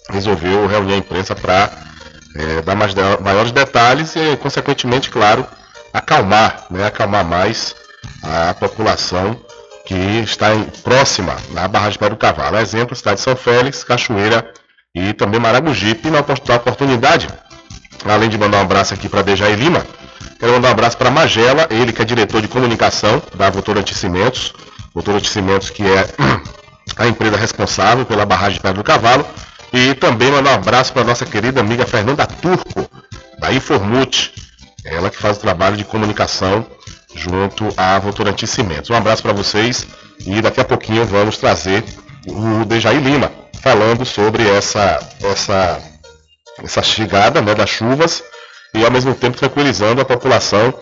[0.09, 1.71] resolveu reunir a imprensa para
[2.35, 5.45] é, dar mais maiores detalhes e, consequentemente, claro,
[5.93, 7.75] acalmar, né, acalmar mais
[8.21, 9.39] a população
[9.85, 12.57] que está em, próxima na barragem Pedro do Cavalo.
[12.57, 14.51] Exemplo, cidade de São Félix, Cachoeira
[14.93, 16.09] e também Maragogipe.
[16.09, 17.27] E na oportunidade,
[18.05, 19.85] além de mandar um abraço aqui para Dejaí Lima,
[20.39, 24.53] quero mandar um abraço para Magela, ele que é diretor de comunicação da Votorantim Cimentos.
[24.93, 26.07] Votorantim Cimentos que é
[26.97, 29.25] a empresa responsável pela barragem Pedro do Cavalo.
[29.73, 32.89] E também mandar um abraço para nossa querida amiga Fernanda Turco,
[33.37, 34.33] da Informute,
[34.85, 36.65] ela que faz o trabalho de comunicação
[37.13, 38.89] junto à Votorantim Cimentos.
[38.89, 39.85] Um abraço para vocês
[40.25, 41.83] e daqui a pouquinho vamos trazer
[42.27, 45.79] o Dejaí Lima falando sobre essa, essa,
[46.63, 48.23] essa chegada né, das chuvas
[48.73, 50.73] e ao mesmo tempo tranquilizando a população,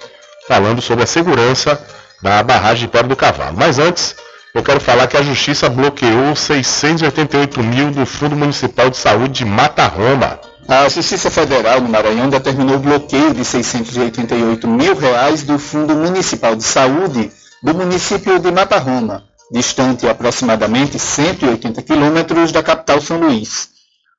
[0.47, 1.79] falando sobre a segurança
[2.21, 3.57] da barragem de Pedra do Cavalo.
[3.57, 4.15] Mas antes,
[4.53, 9.45] eu quero falar que a Justiça bloqueou 688 mil do Fundo Municipal de Saúde de
[9.45, 10.39] Mata Roma.
[10.67, 16.55] A Justiça Federal no Maranhão determinou o bloqueio de 688 mil reais do Fundo Municipal
[16.55, 17.31] de Saúde
[17.61, 23.74] do município de Mata Roma, distante aproximadamente 180 quilômetros da capital São Luís.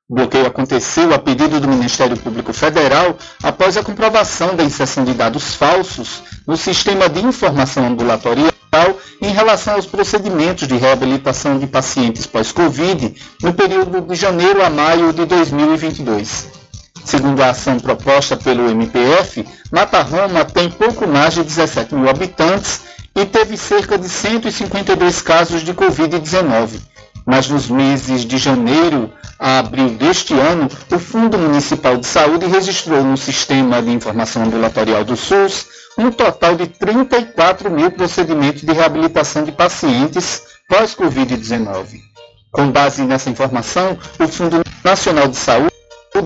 [0.09, 5.13] O bloqueio aconteceu a pedido do Ministério Público Federal após a comprovação da inserção de
[5.13, 8.53] dados falsos no Sistema de Informação Ambulatorial
[9.21, 15.13] em relação aos procedimentos de reabilitação de pacientes pós-Covid no período de janeiro a maio
[15.13, 16.51] de 2022.
[17.05, 22.83] Segundo a ação proposta pelo MPF, Mata Roma tem pouco mais de 17 mil habitantes
[23.13, 26.96] e teve cerca de 152 casos de Covid-19.
[27.27, 33.03] Mas nos meses de janeiro a abril deste ano, o Fundo Municipal de Saúde registrou
[33.03, 35.67] no Sistema de Informação Ambulatorial do SUS
[35.99, 42.01] um total de 34 mil procedimentos de reabilitação de pacientes pós-Covid-19.
[42.53, 45.71] Com base nessa informação, o Fundo Nacional de Saúde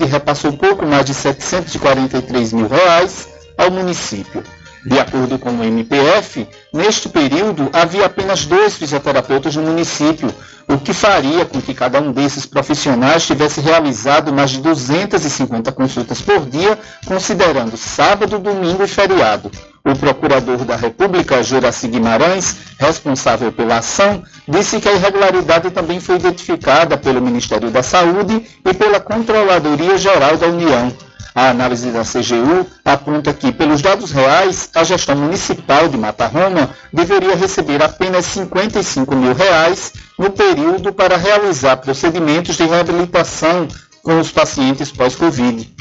[0.09, 3.27] repassou pouco mais de 743 mil reais
[3.57, 4.43] ao município.
[4.83, 10.33] De acordo com o MPF, neste período havia apenas dois fisioterapeutas no município,
[10.67, 16.19] o que faria com que cada um desses profissionais tivesse realizado mais de 250 consultas
[16.21, 19.51] por dia, considerando sábado, domingo e feriado.
[19.83, 26.15] O procurador da República, Juraci Guimarães, responsável pela ação, disse que a irregularidade também foi
[26.15, 30.91] identificada pelo Ministério da Saúde e pela Controladoria Geral da União.
[31.33, 36.69] A análise da CGU aponta que, pelos dados reais, a gestão municipal de Mata Roma
[36.91, 43.67] deveria receber apenas 55 mil reais no período para realizar procedimentos de reabilitação
[44.03, 45.73] com os pacientes pós-Covid.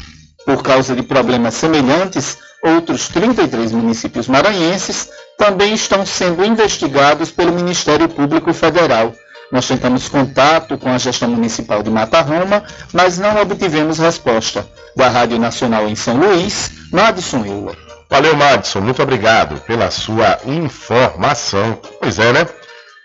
[0.47, 8.09] Por causa de problemas semelhantes, outros 33 municípios maranhenses também estão sendo investigados pelo Ministério
[8.09, 9.13] Público Federal.
[9.51, 14.67] Nós tentamos contato com a gestão municipal de Mata Roma, mas não obtivemos resposta.
[14.97, 17.77] Da Rádio Nacional em São Luís, Madison Eula.
[18.09, 18.81] Valeu, Madison.
[18.81, 21.81] Muito obrigado pela sua informação.
[22.01, 22.47] Pois é, né?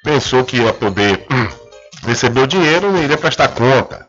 [0.03, 1.25] Pensou que ia poder
[2.05, 4.07] receber o dinheiro e iria prestar conta.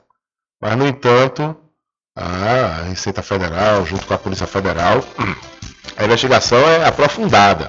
[0.60, 1.56] Mas, no entanto,
[2.14, 5.04] a Receita Federal, junto com a Polícia Federal,
[5.96, 7.68] a investigação é aprofundada.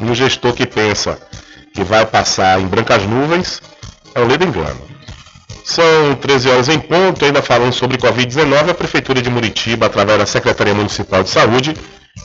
[0.00, 1.18] E o gestor que pensa
[1.72, 3.60] que vai passar em brancas nuvens
[4.14, 4.80] é o ledo engano.
[5.64, 10.26] São 13 horas em ponto, ainda falando sobre Covid-19, a Prefeitura de Muritiba, através da
[10.26, 11.76] Secretaria Municipal de Saúde,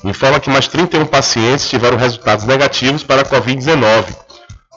[0.04, 4.06] informa que mais 31 pacientes tiveram resultados negativos para a Covid-19.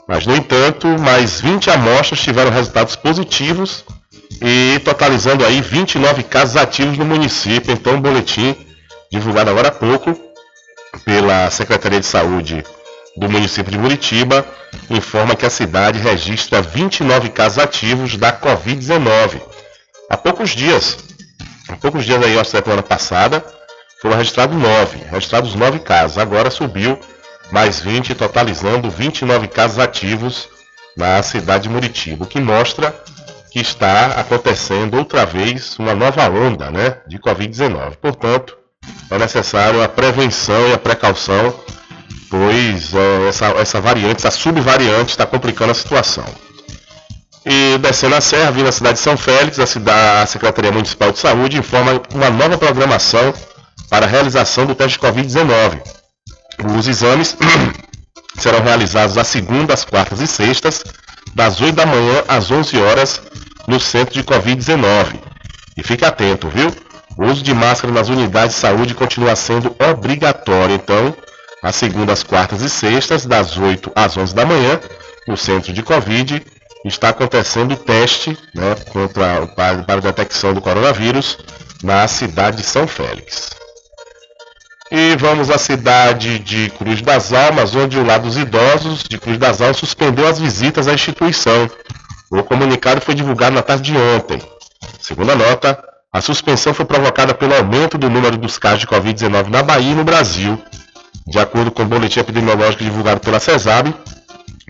[0.06, 3.84] Mas, no entanto, mais 20 amostras tiveram resultados positivos
[4.42, 7.72] e totalizando aí 29 casos ativos no município.
[7.72, 8.54] Então, um boletim
[9.11, 10.18] divulgado agora há pouco
[11.04, 12.64] pela Secretaria de Saúde
[13.19, 14.47] do município de Muritiba
[14.89, 19.41] informa que a cidade registra 29 casos ativos da Covid-19.
[20.09, 20.97] Há poucos dias,
[21.69, 23.45] há poucos dias aí, que semana passada,
[24.01, 26.19] foram registrados 9, registrados 9 casos.
[26.19, 26.99] Agora subiu
[27.51, 30.49] mais 20, totalizando 29 casos ativos
[30.97, 32.95] na cidade de Muritiba, o que mostra
[33.51, 37.97] que está acontecendo outra vez uma nova onda né, de Covid-19.
[37.97, 38.57] Portanto,
[39.11, 41.55] é necessário a prevenção e a precaução,
[42.31, 46.24] pois é, essa, essa variante, essa subvariante está complicando a situação.
[47.45, 51.11] E descendo a serra, vindo a cidade de São Félix, a, cidade, a Secretaria Municipal
[51.11, 53.33] de Saúde informa uma nova programação
[53.89, 55.81] para a realização do teste de Covid-19.
[56.76, 57.37] Os exames
[58.37, 60.85] serão realizados às segundas, quartas e sextas,
[61.35, 63.22] das 8 da manhã às 11 horas,
[63.66, 65.18] no centro de Covid-19.
[65.76, 66.70] E fique atento, viu?
[67.16, 70.74] O uso de máscara nas unidades de saúde continua sendo obrigatório.
[70.74, 71.14] Então,
[71.62, 74.80] às segundas, quartas e sextas, das 8 às 11 da manhã,
[75.26, 76.42] no centro de Covid,
[76.84, 81.38] está acontecendo o teste né, contra, para, para detecção do coronavírus
[81.82, 83.50] na cidade de São Félix.
[84.90, 89.36] E vamos à cidade de Cruz das Almas, onde o lado dos idosos de Cruz
[89.36, 91.70] das Almas suspendeu as visitas à instituição.
[92.30, 94.40] O comunicado foi divulgado na tarde de ontem.
[94.98, 95.78] Segundo a nota,
[96.11, 99.94] a suspensão foi provocada pelo aumento do número dos casos de Covid-19 na Bahia e
[99.94, 100.59] no Brasil.
[101.29, 103.95] De acordo com o boletim epidemiológico divulgado pela CESAB,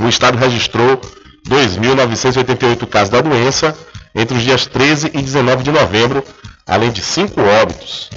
[0.00, 1.00] o estado registrou
[1.48, 3.76] 2.988 casos da doença
[4.12, 6.24] entre os dias 13 e 19 de novembro,
[6.66, 8.10] além de cinco óbitos.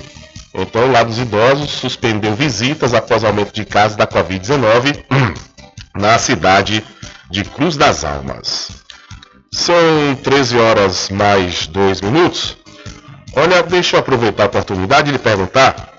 [0.55, 5.05] Então, lado dos idosos suspendeu visitas após aumento de casos da Covid-19
[5.95, 6.83] na cidade
[7.29, 8.71] de Cruz das Almas.
[9.51, 9.75] São
[10.23, 12.57] 13 horas mais 2 minutos.
[13.35, 15.90] Olha, deixa eu aproveitar a oportunidade de perguntar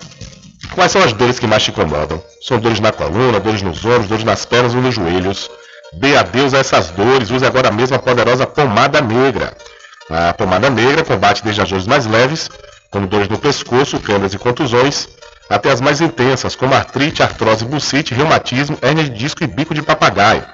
[0.73, 2.21] quais são as dores que mais te incomodam.
[2.41, 5.49] São dores na coluna, dores nos ombros, dores nas pernas ou nos joelhos.
[5.93, 9.55] Dê adeus a essas dores, use agora mesmo a poderosa pomada negra.
[10.09, 12.49] A pomada negra combate desde as dores mais leves
[12.93, 15.09] como dores no pescoço, câimbras e contusões,
[15.49, 19.81] até as mais intensas, como artrite, artrose, bucite, reumatismo, hernia de disco e bico de
[19.81, 20.45] papagaio.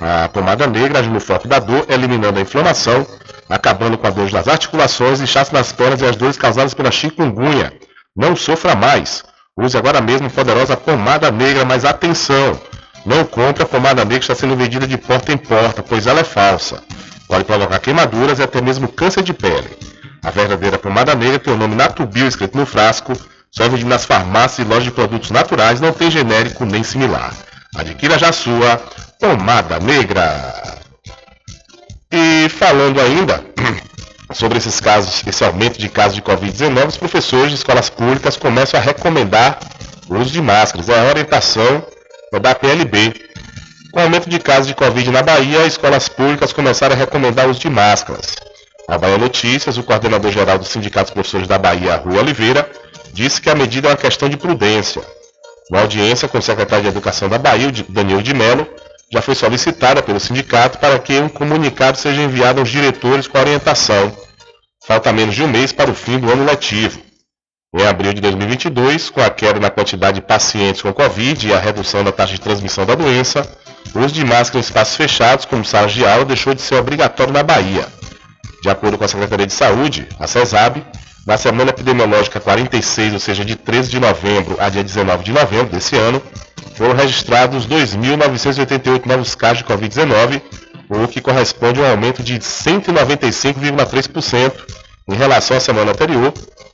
[0.00, 3.04] A pomada negra age no foco da dor, eliminando a inflamação,
[3.48, 7.72] acabando com a dor das articulações, inchaço nas pernas e as dores causadas pela chikungunya.
[8.16, 9.24] Não sofra mais.
[9.58, 12.58] Use agora mesmo a poderosa pomada negra, mas atenção!
[13.04, 16.20] Não compre a pomada negra que está sendo vendida de porta em porta, pois ela
[16.20, 16.82] é falsa.
[17.28, 19.68] Pode provocar queimaduras e até mesmo câncer de pele.
[20.24, 23.12] A verdadeira pomada negra tem o nome Natubio escrito no frasco,
[23.50, 27.34] só vende nas farmácias e lojas de produtos naturais, não tem genérico nem similar.
[27.74, 28.80] Adquira já sua
[29.20, 30.80] pomada negra.
[32.10, 33.44] E falando ainda
[34.34, 38.78] sobre esses casos, esse aumento de casos de Covid-19, os professores de escolas públicas começam
[38.78, 39.58] a recomendar
[40.08, 40.88] o uso de máscaras.
[40.88, 41.84] É a orientação
[42.40, 43.14] da PLB.
[43.92, 47.46] Com o aumento de casos de Covid na Bahia, as escolas públicas começaram a recomendar
[47.46, 48.36] o uso de máscaras.
[48.88, 52.68] A Bahia Notícias, o coordenador-geral do Sindicato dos Professores da Bahia, Rui Oliveira,
[53.12, 55.02] disse que a medida é uma questão de prudência.
[55.70, 58.66] Na audiência com o secretário de Educação da Bahia, Daniel de Mello,
[59.12, 64.10] já foi solicitada pelo sindicato para que um comunicado seja enviado aos diretores com orientação.
[64.86, 66.98] Falta menos de um mês para o fim do ano letivo.
[67.74, 71.60] Em abril de 2022, com a queda na quantidade de pacientes com Covid e a
[71.60, 73.46] redução da taxa de transmissão da doença,
[73.94, 77.32] o uso de máscara em espaços fechados, como salas de aula, deixou de ser obrigatório
[77.32, 77.86] na Bahia.
[78.62, 80.84] De acordo com a Secretaria de Saúde, a CESAB,
[81.26, 85.72] na semana epidemiológica 46, ou seja, de 13 de novembro a dia 19 de novembro
[85.72, 86.22] desse ano,
[86.74, 90.40] foram registrados 2.988 novos casos de Covid-19,
[90.88, 94.52] o que corresponde a um aumento de 195,3%
[95.08, 96.32] em relação à semana anterior,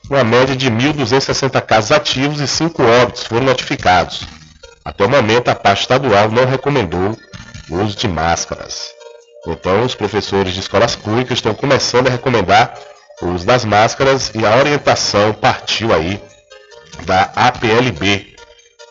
[0.09, 4.23] uma média de 1.260 casos ativos e 5 óbitos foram notificados.
[4.83, 7.17] Até o momento, a parte estadual não recomendou
[7.69, 8.89] o uso de máscaras.
[9.47, 12.73] Então, os professores de escolas públicas estão começando a recomendar
[13.21, 16.21] o uso das máscaras e a orientação partiu aí
[17.05, 18.35] da APLB,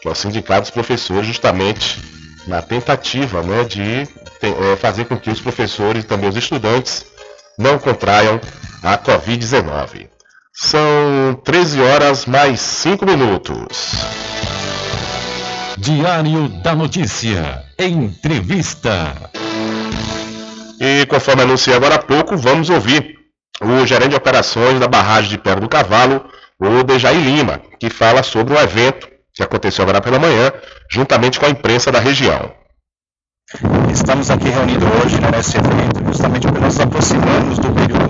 [0.01, 1.99] que é o Sindicato dos Professores, justamente
[2.47, 4.09] na tentativa né, de
[4.43, 7.05] é, fazer com que os professores e também os estudantes
[7.59, 8.41] não contraiam
[8.83, 10.09] a Covid-19.
[10.55, 13.93] São 13 horas mais 5 minutos.
[15.77, 17.65] Diário da Notícia.
[17.79, 19.15] Entrevista.
[20.81, 23.17] E conforme anunciei agora há pouco, vamos ouvir
[23.61, 26.25] o gerente de operações da barragem de Pedra do Cavalo,
[26.59, 29.09] o Dejaí Lima, que fala sobre o evento
[29.39, 30.53] que aconteceu agora pela manhã,
[30.91, 32.53] juntamente com a imprensa da região.
[33.93, 38.09] Estamos aqui reunidos hoje né, nesse evento justamente porque nós nos aproximamos do período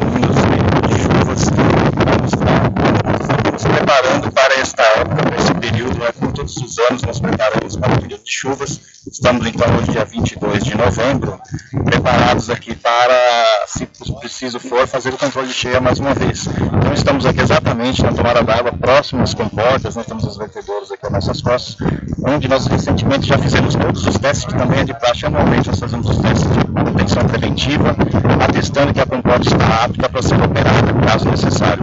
[0.88, 1.42] de chuvas.
[1.42, 7.02] Estamos, estamos nos preparando para esta época, para esse período, né, como todos os anos
[7.02, 8.80] nós preparamos para o período de chuvas.
[9.10, 11.40] Estamos então hoje, dia 22 de novembro,
[11.84, 13.86] preparados aqui para, se
[14.20, 16.46] preciso for, fazer o controle de cheia mais uma vez.
[16.46, 21.06] Então estamos aqui exatamente na tomada d'água, próximo às comportas, nós temos os vertedores aqui
[21.06, 21.76] às nossas costas,
[22.24, 25.80] onde nós recentemente já fizemos todos os testes, que também é de praxe anualmente, nós
[25.80, 27.96] fazemos os testes de manutenção preventiva,
[28.40, 31.82] atestando que a comporta está apta para ser operada, caso necessário.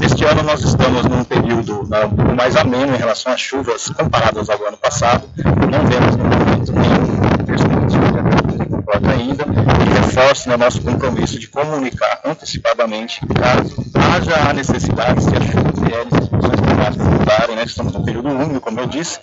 [0.00, 1.88] Este ano nós estamos num período
[2.36, 7.44] mais ameno em relação às chuvas comparadas ao ano passado, não vemos no momento nenhum
[7.44, 13.76] perspectiva de abertura de comporta ainda, e reforço né, nosso compromisso de comunicar antecipadamente, caso
[13.94, 18.04] haja a necessidade, se as chuvas vierem, se as condições climáticas mudarem, né, estamos num
[18.04, 19.18] período úmido, como eu disse,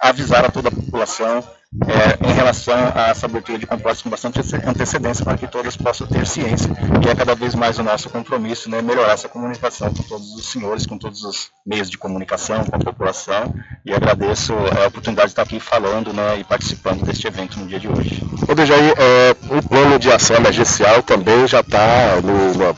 [0.00, 1.42] avisar a toda a população
[1.84, 6.06] é, em relação a essa abertura de compostos com bastante antecedência para que todas possam
[6.06, 6.70] ter ciência
[7.04, 10.46] e é cada vez mais o nosso compromisso né, melhorar essa comunicação com todos os
[10.46, 13.54] senhores, com todos os meios de comunicação, com a população
[13.84, 17.80] e agradeço a oportunidade de estar aqui falando né, e participando deste evento no dia
[17.80, 18.22] de hoje.
[18.48, 22.14] Ô Dejaí, é, o plano de ação emergencial também já está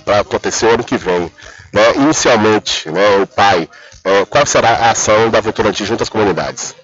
[0.05, 1.30] para acontecer ano que vem.
[1.72, 1.95] Né?
[1.97, 3.68] Inicialmente, né, o pai,
[4.03, 6.74] é, qual será a ação da Votorantim junto às comunidades?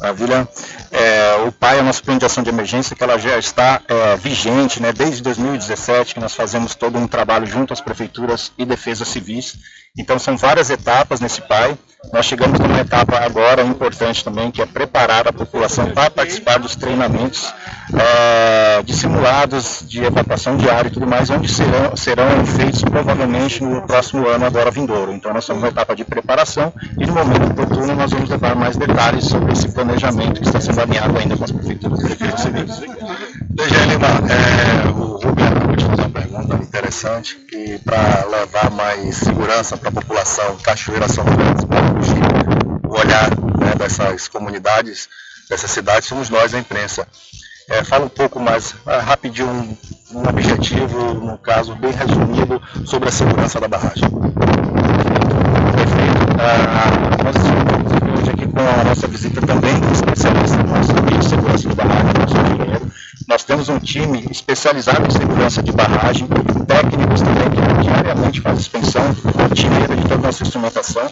[0.00, 0.48] Maravilha.
[0.90, 3.82] É, o PAI é a nossa plano de ação de emergência, que ela já está
[3.88, 8.64] é, vigente né, desde 2017, que nós fazemos todo um trabalho junto às prefeituras e
[8.64, 9.56] defesas civis.
[9.96, 11.76] Então são várias etapas nesse PAI.
[12.12, 16.76] Nós chegamos numa etapa agora importante também, que é preparar a população para participar dos
[16.76, 17.52] treinamentos
[17.92, 23.84] é, de simulados de evacuação diária e tudo mais, onde serão, serão feitos provavelmente no
[23.86, 25.12] próximo ano, agora vindouro.
[25.12, 28.76] Então nós estamos numa etapa de preparação e no momento oportuno nós vamos levar mais
[28.76, 32.80] detalhes sobre esse planejamento que está sendo alinhado ainda com as prefeituras e defesas civis.
[33.88, 39.76] Lima, é, o Rubem acabou de fazer uma pergunta interessante e para levar mais segurança
[39.76, 42.22] para a população Cachoeira São Francisco, para fugir
[42.86, 45.08] o olhar né, dessas comunidades,
[45.48, 47.08] dessas cidades, somos nós, a imprensa.
[47.70, 49.76] É, fala um pouco mais, é, rapidinho, um,
[50.18, 54.08] um objetivo, no caso, bem resumido, sobre a segurança da barragem.
[55.76, 56.28] Perfeito.
[56.40, 61.68] Ah, nós estamos hoje aqui com a nossa visita também do especialista nosso de segurança
[61.68, 62.90] da barragem, nosso engenheiro.
[63.28, 66.26] Nós temos um time especializado em segurança de barragem,
[66.66, 69.02] técnicos também que diariamente fazem suspensão
[69.36, 71.10] rotineira de toda a nossa instrumentação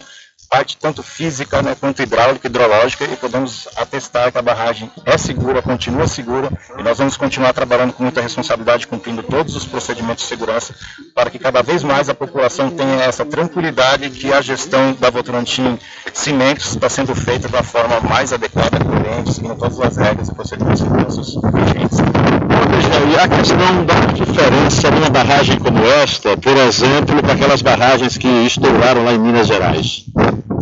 [0.49, 5.61] parte tanto física né, quanto hidráulica, hidrológica, e podemos atestar que a barragem é segura,
[5.61, 10.29] continua segura, e nós vamos continuar trabalhando com muita responsabilidade, cumprindo todos os procedimentos de
[10.29, 10.73] segurança,
[11.13, 15.77] para que cada vez mais a população tenha essa tranquilidade que a gestão da Votorantim
[16.13, 20.81] Cimentos está sendo feita da forma mais adequada, coerente, seguindo todas as regras e procedimentos
[20.81, 21.21] de segurança
[21.51, 22.46] vigentes.
[22.69, 28.17] E a questão da diferença de uma barragem como esta, por exemplo, para aquelas barragens
[28.17, 30.03] que estouraram lá em Minas Gerais?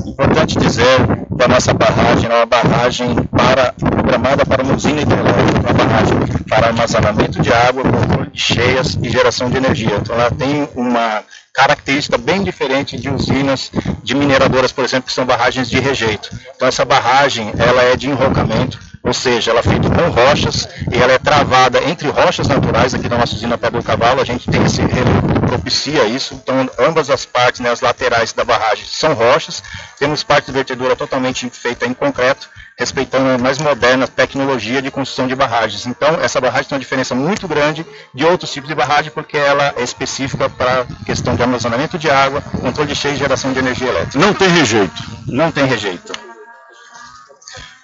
[0.05, 0.99] Importante dizer
[1.35, 6.17] que a nossa barragem é uma barragem para, programada para uma usina hidrelétrica, uma barragem
[6.47, 9.95] para armazenamento de água, controle de cheias e geração de energia.
[9.95, 13.71] Então ela tem uma característica bem diferente de usinas
[14.03, 16.29] de mineradoras, por exemplo, que são barragens de rejeito.
[16.55, 20.97] Então essa barragem ela é de enrocamento, ou seja, ela é feita com rochas e
[20.97, 24.63] ela é travada entre rochas naturais, aqui na nossa usina Pedro Cavalo, a gente tem
[24.63, 29.13] esse relevo que propicia isso, então ambas as partes, né, as laterais da barragem são
[29.13, 29.61] rochas,
[29.99, 35.27] temos parte de vertedura totalmente feita em concreto, respeitando a mais moderna tecnologia de construção
[35.27, 35.85] de barragens.
[35.85, 39.73] Então, essa barragem tem uma diferença muito grande de outros tipos de barragem, porque ela
[39.77, 43.87] é específica para questão de armazenamento de água, controle de cheio e geração de energia
[43.87, 44.19] elétrica.
[44.19, 45.03] Não tem rejeito?
[45.25, 46.24] Não tem rejeito.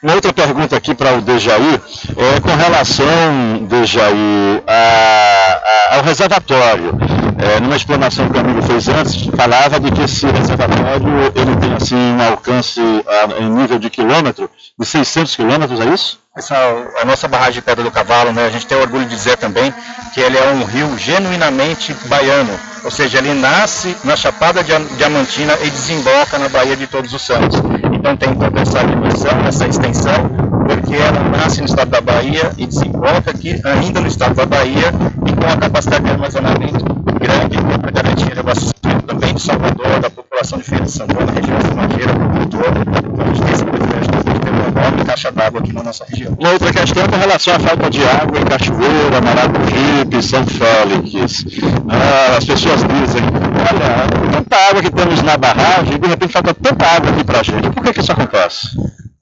[0.04, 1.80] Uma outra pergunta aqui para o Dejaí,
[2.18, 5.62] é com relação, Dejaí, a,
[5.94, 6.98] a, ao reservatório.
[7.38, 11.74] É, numa explanação que o amigo fez antes, falava de que esse reservatório ele tem
[11.74, 14.50] assim um alcance a, em nível de quilômetro,
[14.80, 16.20] de 600 quilômetros, é isso?
[16.36, 16.56] Essa,
[17.00, 19.72] a nossa barragem de Pedra do Cavalo, né, a gente tem orgulho de dizer também
[20.14, 25.70] que ele é um rio genuinamente baiano, ou seja, ele nasce na Chapada Diamantina e
[25.70, 27.62] desemboca na Baía de Todos os Santos.
[28.02, 30.28] Então tem toda essa dimensão, essa extensão,
[30.68, 34.92] porque ela nasce no estado da Bahia e desemboca aqui ainda no estado da Bahia
[35.28, 36.84] e com a capacidade de armazenamento
[37.20, 41.76] grande para garantir abastecimento também de Salvador, da população de Feira de Santana, região de
[41.76, 42.82] Mangueira, como um todo.
[42.90, 44.31] Então a gente tem esse privilégio
[44.72, 46.36] enorme caixa d'água aqui na nossa região.
[46.40, 51.46] Uma outra questão é com relação à falta de água em Cachoeira, Maragogipe, São Félix.
[51.90, 56.86] Ah, as pessoas dizem, olha, tanta água que temos na barragem, de repente falta tanta
[56.86, 57.70] água aqui pra gente.
[57.70, 58.70] Por que, que isso acontece?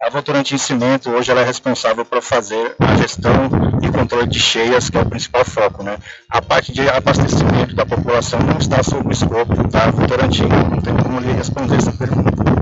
[0.02, 3.50] A Votorantim Cimento hoje ela é responsável por fazer a gestão
[3.82, 5.84] e controle de cheias, que é o principal foco.
[5.84, 5.97] Né?
[6.30, 10.95] A parte de abastecimento da população não está sob o escopo da Votorantim, não tem
[10.95, 12.59] como lhe responder essa pergunta.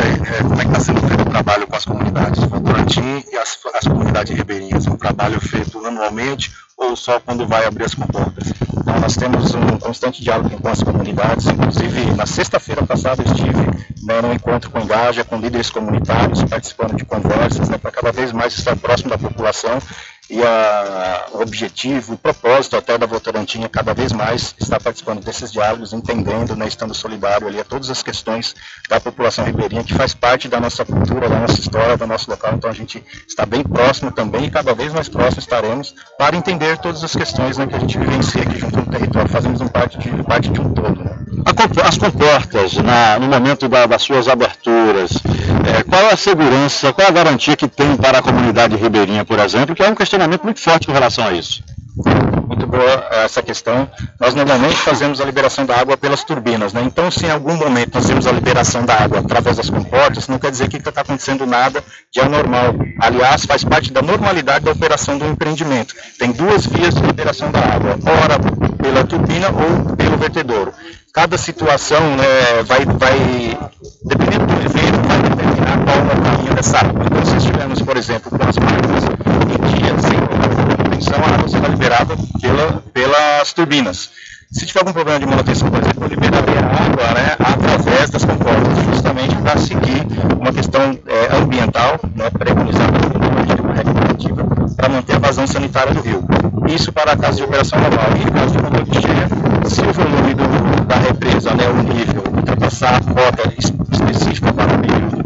[0.00, 3.36] Aí, é, como é que está sendo feito o trabalho com as comunidades Votorantim e
[3.36, 4.86] as, as comunidades ribeirinhas?
[4.86, 8.52] É um trabalho feito anualmente ou só quando vai abrir as comportas?
[8.76, 13.62] Então, nós temos um constante diálogo com as comunidades, inclusive na sexta-feira passada estive
[14.02, 18.32] né, num encontro com Engaja, com líderes comunitários, participando de conversas, né, para cada vez
[18.32, 19.78] mais estar próximo da população
[20.32, 25.22] e a, o objetivo, o propósito até da Votorantim é cada vez mais estar participando
[25.22, 28.54] desses diálogos, entendendo, né, estando solidário ali a todas as questões
[28.88, 32.54] da população ribeirinha, que faz parte da nossa cultura, da nossa história, do nosso local,
[32.54, 36.78] então a gente está bem próximo também e cada vez mais próximo estaremos para entender
[36.78, 39.98] todas as questões né, que a gente vivencia aqui junto no território, fazemos um parte
[39.98, 41.04] de, parte de um todo.
[41.04, 41.12] Né.
[41.84, 45.12] As comportas, na, no momento da, das suas aberturas,
[45.66, 49.74] é, qual a segurança, qual a garantia que tem para a comunidade ribeirinha, por exemplo,
[49.74, 51.62] que é um questionamento muito forte com relação a isso?
[52.46, 53.88] Muito boa essa questão.
[54.20, 56.82] Nós normalmente fazemos a liberação da água pelas turbinas, né?
[56.82, 60.38] Então, se em algum momento nós temos a liberação da água através das comportas, não
[60.38, 62.74] quer dizer que está acontecendo nada de anormal.
[63.00, 65.94] Aliás, faz parte da normalidade da operação do empreendimento.
[66.18, 68.38] Tem duas vias de liberação da água, ora
[68.82, 70.72] pela turbina ou pelo vertedouro.
[71.14, 73.58] Cada situação né, vai, vai,
[74.04, 77.04] dependendo do evento, vai determinar qual é o caminho dessa água.
[77.06, 81.68] Então, se estivermos, por exemplo, com as máquinas em dia sem manutenção, a água será
[81.68, 84.10] liberada pela, pelas turbinas.
[84.50, 88.84] Se tiver algum problema de manutenção, por exemplo, eu a água né, através das comportas,
[88.84, 90.06] justamente para seguir
[90.38, 94.11] uma questão é, ambiental, né, preconizada uma
[94.76, 96.24] para manter a vazão sanitária do rio.
[96.68, 98.06] Isso para casos de operação normal.
[98.16, 99.28] E em caso de controle de cheia,
[99.68, 104.80] se o volume do, da represa, né, o nível, ultrapassar a cota específica para o
[104.80, 105.18] período,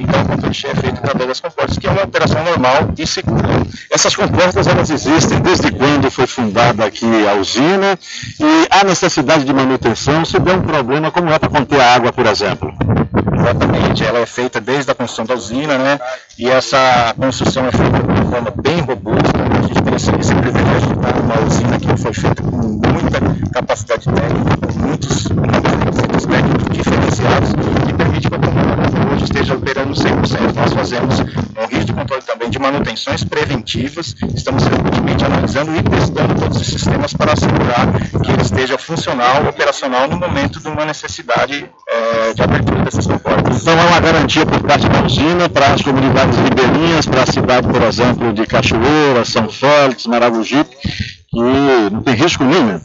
[0.00, 2.90] então o controle de cheia é feito através das comportas, que é uma operação normal
[2.98, 3.48] e segura.
[3.90, 7.98] Essas comportas, elas existem desde quando foi fundada aqui a usina
[8.40, 12.12] e há necessidade de manutenção se der um problema, como é para conter a água,
[12.12, 12.72] por exemplo?
[13.44, 16.00] Exatamente, ela é feita desde a construção da usina, né?
[16.38, 19.38] E essa construção é feita de uma forma bem robusta.
[19.38, 23.20] A gente tem esse, esse privilégio de estar numa usina que foi feita com muita
[23.52, 25.24] capacidade técnica, com muitos
[26.24, 27.50] técnicos diferenciados,
[27.86, 30.54] que permite que a comunidade hoje esteja operando 100%.
[30.54, 36.34] Nós fazemos um risco de controle também de manutenções preventivas, estamos frequentemente analisando e testando
[36.34, 37.92] todos os sistemas para assegurar
[38.24, 43.60] que ele esteja funcional, operacional no momento de uma necessidade é, de abertura dessas comportas.
[43.60, 47.68] Então há uma garantia por parte da usina para as comunidades ribeirinhas, para a cidade,
[47.68, 50.74] por exemplo, de Cachoeira, São Félix, Maragogipe,
[51.28, 52.80] que não tem risco nenhum.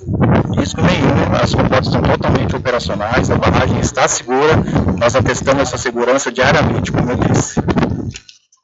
[0.57, 4.57] Risco nenhum, as comportas estão totalmente operacionais, a barragem está segura,
[4.97, 7.61] nós atestamos essa segurança diariamente, como eu disse.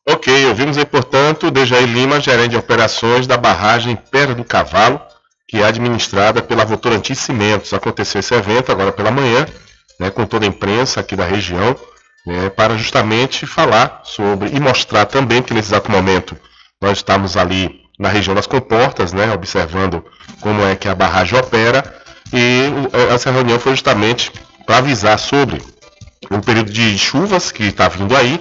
[0.08, 5.01] Ok, ouvimos aí, portanto, Dejaí Lima, gerente de operações da barragem Pedra do Cavalo,
[5.47, 7.74] que é administrada pela Votorantim Cimentos.
[7.74, 9.47] Aconteceu esse evento agora pela manhã,
[9.99, 11.76] né, com toda a imprensa aqui da região,
[12.24, 16.38] né, para justamente falar sobre e mostrar também que nesse exato momento
[16.80, 20.06] nós estamos ali na região das comportas, né, observando
[20.39, 21.84] como é que a barragem opera
[22.32, 22.70] e
[23.12, 24.32] essa reunião foi justamente
[24.68, 25.64] para avisar sobre
[26.30, 28.39] o período de chuvas que está vindo aí,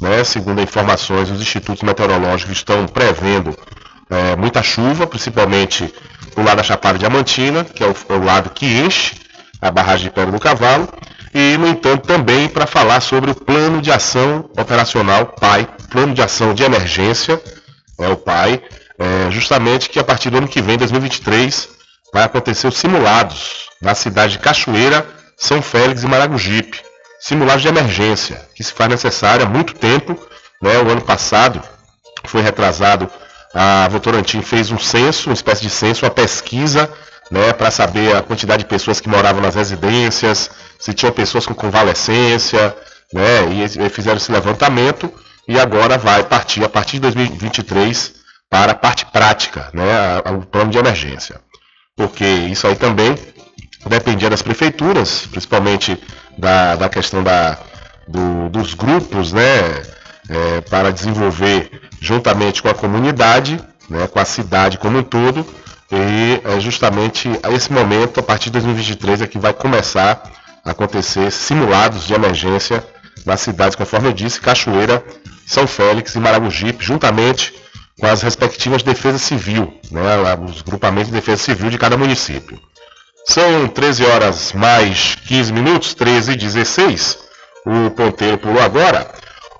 [0.00, 3.56] né, segundo informações, os institutos meteorológicos estão prevendo
[4.10, 5.92] é, muita chuva, principalmente
[6.34, 9.16] do lado da Chapada Diamantina, que é o, é o lado que enche
[9.60, 10.88] a barragem de Pedra do Cavalo,
[11.34, 16.22] e, no entanto, também para falar sobre o plano de ação operacional PAI, plano de
[16.22, 17.40] ação de emergência,
[17.98, 18.62] é o PAI,
[18.98, 21.68] é, justamente que a partir do ano que vem, 2023,
[22.12, 26.80] vai acontecer os simulados na cidade de Cachoeira, São Félix e Maragogipe.
[27.20, 30.18] Simulados de emergência, que se faz necessário há muito tempo.
[30.62, 30.78] Né?
[30.78, 31.62] O ano passado
[32.24, 33.10] foi retrasado,
[33.54, 36.90] a Votorantim fez um censo, uma espécie de censo, uma pesquisa
[37.30, 41.54] né, para saber a quantidade de pessoas que moravam nas residências, se tinham pessoas com
[41.54, 42.74] convalescência,
[43.12, 45.12] né, e fizeram esse levantamento
[45.46, 48.14] e agora vai partir a partir de 2023
[48.50, 51.40] para a parte prática, né, o plano de emergência.
[51.96, 53.14] Porque isso aí também
[53.88, 55.98] dependia das prefeituras, principalmente
[56.36, 57.58] da, da questão da,
[58.06, 59.82] do, dos grupos, né,
[60.28, 61.70] é, para desenvolver
[62.00, 65.46] juntamente com a comunidade, né, com a cidade como um todo,
[65.90, 70.22] e é justamente a esse momento, a partir de 2023, é que vai começar
[70.64, 72.84] a acontecer simulados de emergência
[73.24, 75.02] nas cidades, conforme eu disse, Cachoeira,
[75.46, 77.54] São Félix e Maragogipe, juntamente
[77.98, 80.00] com as respectivas defesas civil, né,
[80.46, 82.60] os grupamentos de defesa civil de cada município.
[83.28, 87.18] São 13 horas mais 15 minutos, 13 e 16.
[87.66, 89.06] O ponteiro pulou agora.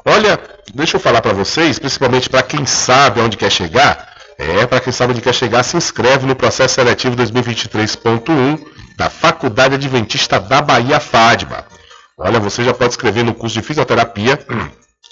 [0.06, 0.40] Olha,
[0.74, 4.08] deixa eu falar para vocês, principalmente para quem sabe onde quer chegar.
[4.38, 8.58] É, para quem sabe onde quer chegar, se inscreve no processo seletivo 2023.1
[8.96, 11.66] da Faculdade Adventista da Bahia FADBA.
[12.16, 14.38] Olha, você já pode escrever no curso de fisioterapia,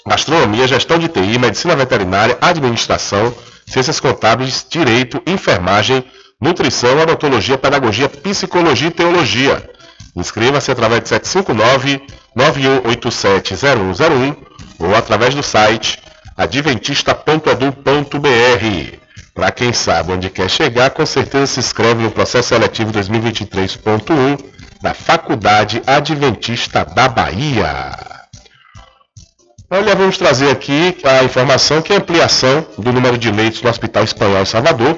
[0.07, 3.35] gastronomia, gestão de TI, medicina veterinária, administração,
[3.67, 6.03] ciências contábeis, direito, enfermagem,
[6.41, 9.67] nutrição, odontologia, pedagogia, psicologia e teologia.
[10.15, 11.09] Inscreva-se através de
[12.35, 14.37] 759-9187-0101
[14.79, 15.99] ou através do site
[16.35, 18.97] adventista.edu.br.
[19.33, 24.43] Para quem sabe onde quer chegar, com certeza se inscreve no processo seletivo 2023.1
[24.81, 27.95] da Faculdade Adventista da Bahia.
[29.69, 34.03] Olha, vamos trazer aqui a informação que a ampliação do número de leitos no Hospital
[34.03, 34.97] Espanhol em Salvador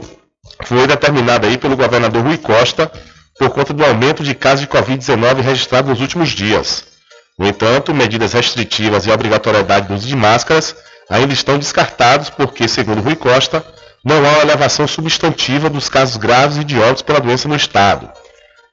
[0.64, 2.92] foi determinada aí pelo governador Rui Costa
[3.38, 6.84] por conta do aumento de casos de Covid-19 registrado nos últimos dias.
[7.38, 10.76] No entanto, medidas restritivas e a obrigatoriedade do uso de máscaras
[11.10, 13.66] ainda estão descartados porque, segundo Rui Costa,
[14.04, 18.10] não há uma elevação substantiva dos casos graves e de óbitos pela doença no Estado.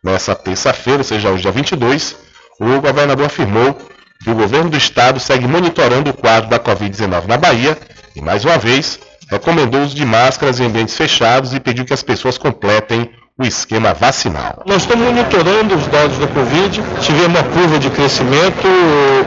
[0.03, 2.17] Nessa terça-feira, ou seja, hoje dia 22,
[2.61, 3.77] o governador afirmou
[4.23, 7.79] que o governo do Estado segue monitorando o quadro da Covid-19 na Bahia
[8.15, 8.99] e, mais uma vez,
[9.29, 13.45] recomendou o uso de máscaras em ambientes fechados e pediu que as pessoas completem o
[13.45, 14.63] esquema vacinal.
[14.65, 18.67] Nós estamos monitorando os dados da Covid, tivemos uma curva de crescimento,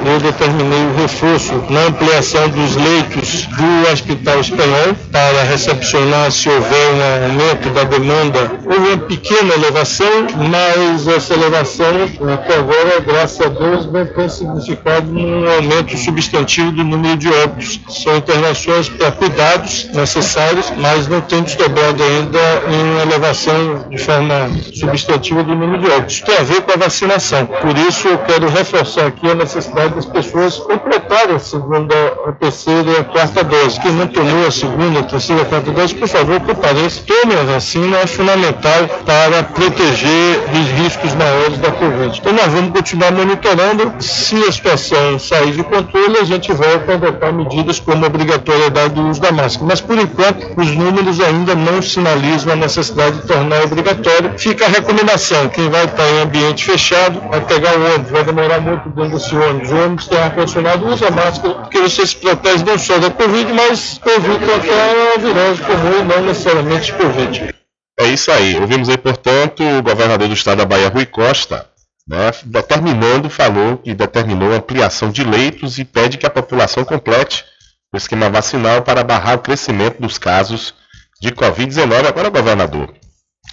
[0.04, 6.92] eu determinei o reforço na ampliação dos leitos do Hospital Espanhol para recepcionar se houver
[6.92, 8.52] um aumento da demanda.
[8.66, 15.12] Houve uma pequena elevação, mas essa elevação até agora, graças a Deus, não tem significado
[15.12, 17.80] um aumento substantivo do número de óbitos.
[17.90, 22.40] São internações para cuidados necessários, mas não tem desdobrado ainda
[22.72, 26.22] em elevação de forma substantiva do número de óbitos.
[26.22, 27.46] Tem a ver com a vacinação.
[27.46, 31.96] Por isso, eu quero reforçar aqui a necessidade das pessoas completarem a segunda,
[32.26, 33.80] a terceira e a quarta dose.
[33.80, 37.02] Quem não tomou a segunda, a terceira e a quarta dose, por favor, compareça.
[37.06, 42.18] Tome a vacina, é fundamental para proteger dos riscos maiores da Covid.
[42.20, 43.94] Então, nós vamos continuar monitorando.
[44.00, 48.94] Se a situação sair de controle, a gente volta a adotar medidas como a obrigatoriedade
[48.94, 49.68] do uso da máscara.
[49.68, 54.38] Mas, por enquanto, os números ainda não sinalizam a necessidade de tornar obrigatório obrigatório.
[54.38, 58.60] Fica a recomendação: quem vai estar em ambiente fechado, vai pegar o ônibus, vai demorar
[58.60, 59.72] muito dentro desse ônibus.
[59.72, 64.00] O ônibus tem ar-condicionado, usa máscara, porque você se protege não só da Covid, mas
[64.02, 67.56] Covid qualquer virose comum, não necessariamente Covid.
[68.00, 68.58] É isso aí.
[68.60, 71.68] Ouvimos aí, portanto, o governador do estado da Bahia, Rui Costa,
[72.08, 77.46] né, determinando, falou que determinou a ampliação de leitos e pede que a população complete
[77.94, 80.74] o esquema vacinal para barrar o crescimento dos casos
[81.20, 82.08] de Covid-19.
[82.08, 82.94] Agora, governador,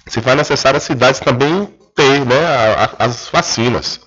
[0.05, 3.99] se faz necessário as cidades também ter né, a, a, as vacinas.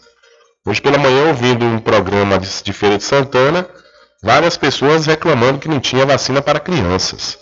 [0.65, 3.67] Hoje pela manhã, ouvindo um programa de, de Feira de Santana,
[4.23, 7.39] várias pessoas reclamando que não tinha vacina para crianças.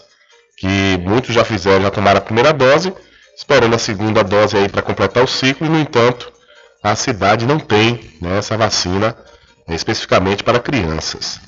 [0.56, 2.92] Que muitos já fizeram, já tomaram a primeira dose,
[3.36, 6.32] esperando a segunda dose aí para completar o ciclo, e no entanto,
[6.82, 9.16] a cidade não tem né, essa vacina
[9.66, 11.40] né, especificamente para crianças.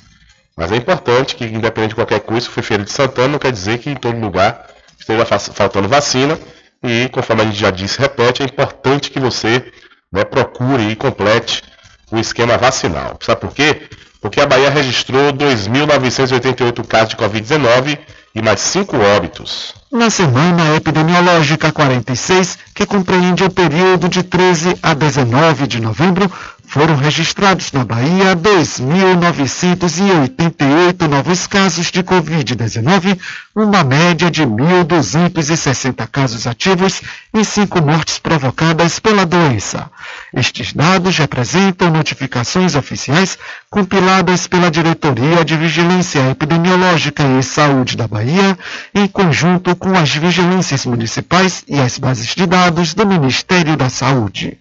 [0.55, 3.79] Mas é importante que, independente de qualquer se foi Feira de Santana, não quer dizer
[3.79, 6.37] que em todo lugar esteja faltando vacina
[6.83, 9.71] e, conforme a gente já disse, repete, é importante que você
[10.11, 11.63] né, procure e complete
[12.11, 13.17] o esquema vacinal.
[13.21, 13.83] Sabe por quê?
[14.19, 17.97] Porque a Bahia registrou 2.988 casos de Covid-19
[18.33, 19.73] e mais 5 óbitos.
[19.91, 26.31] Na semana epidemiológica 46, que compreende o período de 13 a 19 de novembro,
[26.71, 33.19] foram registrados na Bahia 2.988 novos casos de Covid-19,
[33.53, 37.01] uma média de 1.260 casos ativos
[37.33, 39.91] e 5 mortes provocadas pela doença.
[40.33, 43.37] Estes dados representam notificações oficiais
[43.69, 48.57] compiladas pela Diretoria de Vigilância Epidemiológica e Saúde da Bahia,
[48.95, 54.57] em conjunto com as vigilâncias municipais e as bases de dados do Ministério da Saúde.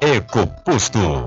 [0.00, 1.26] EcoPosto.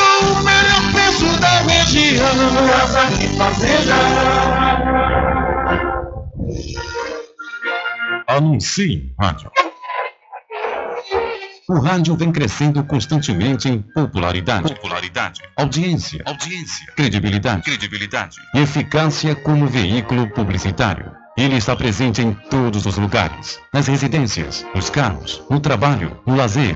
[0.01, 2.25] com o melhor preço da região.
[2.67, 3.95] Casa e Fazenda.
[8.27, 9.51] Anuncie em rádio.
[11.69, 19.67] O rádio vem crescendo constantemente em popularidade, popularidade, audiência, audiência, credibilidade, credibilidade e eficácia como
[19.67, 21.11] veículo publicitário.
[21.37, 26.75] Ele está presente em todos os lugares, nas residências, nos carros, no trabalho, no lazer.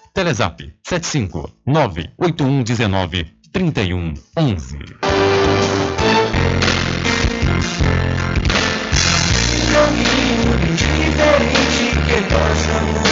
[1.65, 4.77] 98119 3111.
[9.71, 13.11] caminho diferente que nós vamos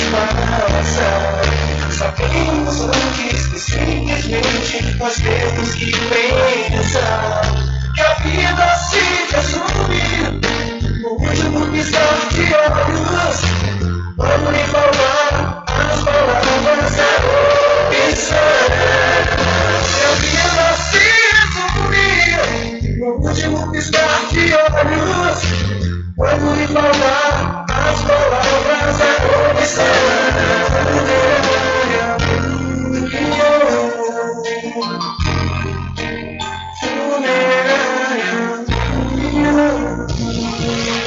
[2.84, 7.42] antes que simplesmente nós temos que pensar
[7.96, 9.04] que a vida se
[12.36, 13.99] de olhos.
[14.20, 17.16] Quando falar as palavras é
[18.10, 18.60] opção.
[19.96, 25.40] Que a vida se resume no último piscar de olhos.
[26.58, 29.04] Lhe falar as palavras é
[29.52, 30.29] opção.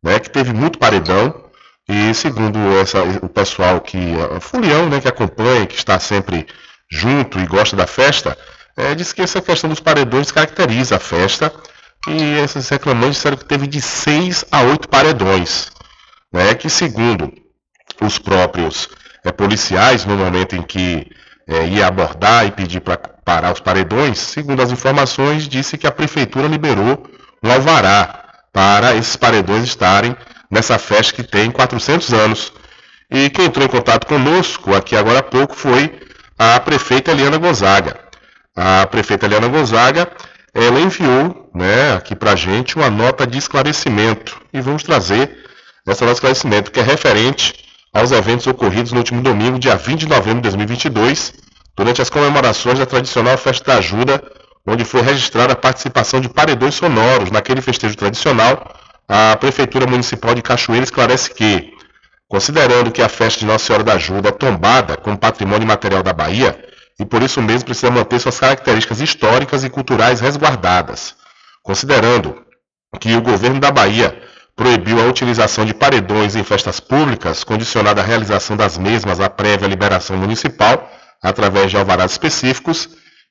[0.03, 1.45] né, que teve muito paredão
[1.87, 3.99] e segundo essa, o pessoal que
[4.41, 6.47] Fulião, né, que acompanha, que está sempre
[6.91, 8.37] junto e gosta da festa,
[8.77, 11.53] é, diz que essa questão dos paredões caracteriza a festa
[12.09, 15.71] e esses reclamantes disseram que teve de seis a oito paredões,
[16.33, 17.31] né, que segundo
[18.01, 18.89] os próprios
[19.25, 21.11] é, policiais, no momento em que
[21.49, 25.91] é, ia abordar e pedir para parar os paredões, segundo as informações, disse que a
[25.91, 27.03] prefeitura liberou
[27.43, 30.15] um alvará para esses paredões estarem
[30.51, 32.53] nessa festa que tem 400 anos.
[33.11, 35.99] E quem entrou em contato conosco aqui agora há pouco foi
[36.39, 37.99] a prefeita Eliana Gonzaga.
[38.55, 40.09] A prefeita Eliana Gonzaga,
[40.53, 44.39] ela enviou né, aqui para a gente uma nota de esclarecimento.
[44.53, 45.45] E vamos trazer
[45.87, 47.68] essa nota de esclarecimento, que é referente
[47.99, 51.35] aos eventos ocorridos no último domingo, dia 20 de novembro de 2022,
[51.77, 54.23] durante as comemorações da tradicional Festa da Ajuda,
[54.67, 58.75] onde foi registrada a participação de paredões sonoros naquele festejo tradicional,
[59.09, 61.73] a Prefeitura Municipal de Cachoeira esclarece que,
[62.29, 66.13] considerando que a festa de Nossa Senhora da Ajuda é tombada como patrimônio material da
[66.13, 66.57] Bahia,
[67.01, 71.17] e por isso mesmo precisa manter suas características históricas e culturais resguardadas,
[71.63, 72.45] considerando
[73.01, 74.28] que o governo da Bahia
[74.59, 79.69] proibiu a utilização de paredões em festas públicas, condicionada à realização das mesmas à prévia
[79.69, 80.91] liberação municipal,
[81.23, 82.89] através de alvarás específicos,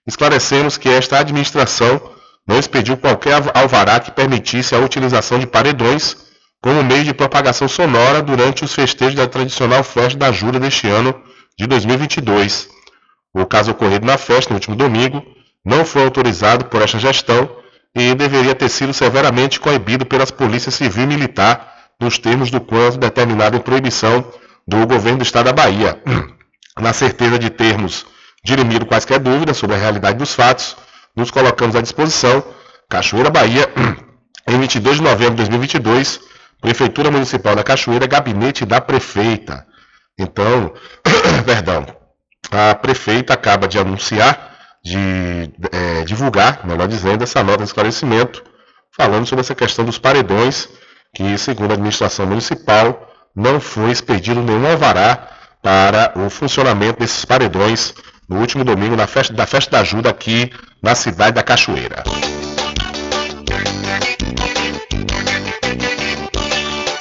[0.08, 2.02] esclarecemos que esta administração
[2.48, 6.16] não expediu qualquer alvará que permitisse a utilização de paredões
[6.62, 11.14] como meio de propagação sonora durante os festejos da tradicional festa da Jura deste ano
[11.60, 12.70] de 2022.
[13.34, 15.22] O caso ocorrido na festa no último domingo
[15.66, 17.50] não foi autorizado por esta gestão
[17.96, 22.98] e deveria ter sido severamente coibido pelas polícias civil e militar nos termos do quanto
[22.98, 24.32] determinado em proibição
[24.68, 26.02] do governo do estado da Bahia.
[26.80, 28.06] Na certeza de termos
[28.44, 30.78] dirimido quaisquer dúvidas sobre a realidade dos fatos,
[31.16, 32.44] nos colocamos à disposição.
[32.90, 33.68] Cachoeira, Bahia,
[34.48, 36.20] em 22 de novembro de 2022,
[36.62, 39.66] Prefeitura Municipal da Cachoeira, gabinete da prefeita.
[40.18, 40.74] Então,
[41.46, 41.86] perdão,
[42.52, 44.57] a prefeita acaba de anunciar,
[44.88, 48.42] de é, divulgar, melhor dizendo, essa nota de esclarecimento,
[48.96, 50.70] falando sobre essa questão dos paredões,
[51.14, 55.28] que, segundo a administração municipal, não foi expedido nenhum alvará
[55.62, 57.94] para o funcionamento desses paredões
[58.30, 60.52] no último domingo na festa, da Festa da Ajuda aqui
[60.82, 62.04] na cidade da Cachoeira.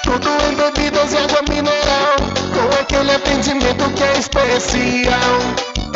[0.03, 2.17] Tudo em bebidas e água mineral,
[2.53, 5.96] com aquele atendimento que é especial.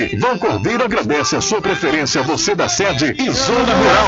[0.17, 4.07] Vão Cordeiro agradece a sua preferência, você da sede e zona rural.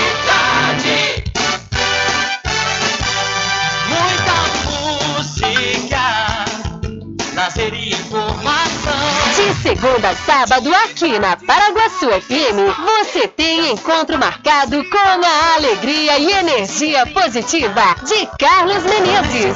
[9.75, 16.29] segunda a sábado, aqui na Paraguaçu FM, você tem encontro marcado com a alegria e
[16.29, 19.55] energia positiva de Carlos Menezes.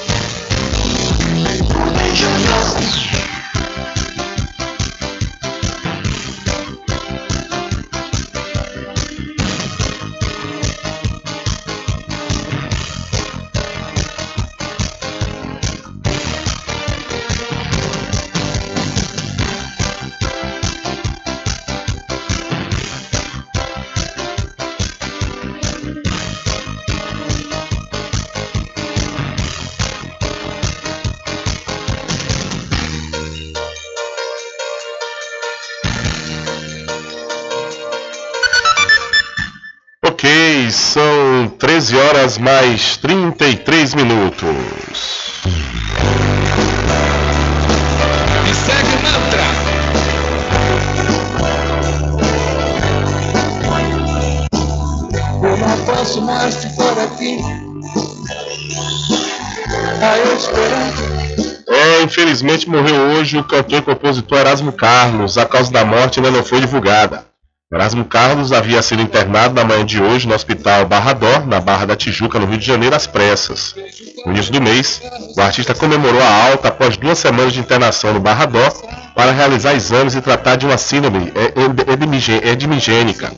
[42.31, 44.47] Horas mais 33 minutos.
[48.49, 49.43] E segue o mantra.
[55.43, 57.39] Eu não posso mais ficar aqui.
[60.01, 61.11] A esperança.
[61.67, 65.37] É, infelizmente morreu hoje o cantor e compositor Erasmo Carlos.
[65.37, 67.30] A causa da morte ainda não foi divulgada.
[67.73, 71.85] Erasmo Carlos havia sido internado na manhã de hoje no Hospital Barra Dó, na Barra
[71.85, 73.73] da Tijuca, no Rio de Janeiro, às pressas.
[74.25, 75.01] No início do mês,
[75.37, 78.69] o artista comemorou a alta após duas semanas de internação no Barra Dó
[79.15, 81.31] para realizar exames e tratar de uma síndrome
[82.43, 83.31] edimigênica.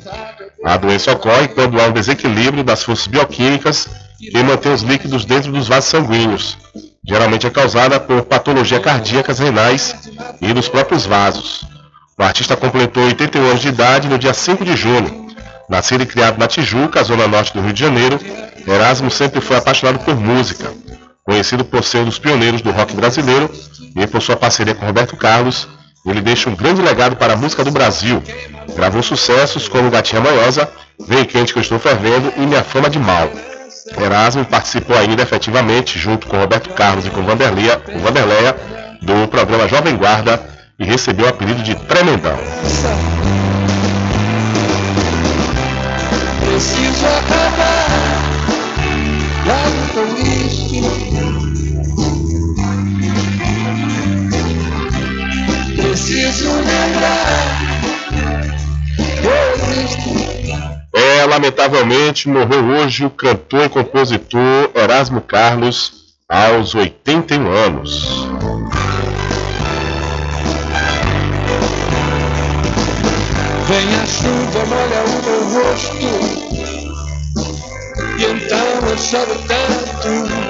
[0.66, 3.88] A doença ocorre quando há um desequilíbrio das forças bioquímicas
[4.18, 6.58] que mantém os líquidos dentro dos vasos sanguíneos.
[7.08, 9.94] Geralmente é causada por patologia cardíacas renais
[10.42, 11.73] e dos próprios vasos.
[12.18, 15.28] O artista completou 81 anos de idade no dia 5 de junho.
[15.68, 18.20] Nascido e criado na Tijuca, zona norte do Rio de Janeiro,
[18.68, 20.72] Erasmo sempre foi apaixonado por música.
[21.24, 23.50] Conhecido por ser um dos pioneiros do rock brasileiro
[23.96, 25.68] e por sua parceria com Roberto Carlos,
[26.06, 28.22] ele deixa um grande legado para a música do Brasil.
[28.76, 30.70] Gravou sucessos como Gatinha Manhosa,
[31.08, 33.32] Vem Quente Que Eu Estou Fervendo e Minha Fama de Mal.
[33.98, 38.56] Erasmo participou ainda efetivamente, junto com Roberto Carlos e com Vanderleia, Vanderleia
[39.02, 42.38] do programa Jovem Guarda e recebeu o apelido de Tremendão.
[46.40, 48.24] Preciso acabar
[49.46, 50.84] logo com isso.
[55.76, 57.54] Preciso lembrar
[59.24, 60.10] eu existo.
[60.94, 65.94] É, É, lamentavelmente morreu hoje o cantor e compositor Erasmo Carlos
[66.28, 68.28] aos 81 anos.
[73.68, 75.96] Vem a chuva, molha o meu rosto.
[78.18, 80.44] E então eu choro tanto.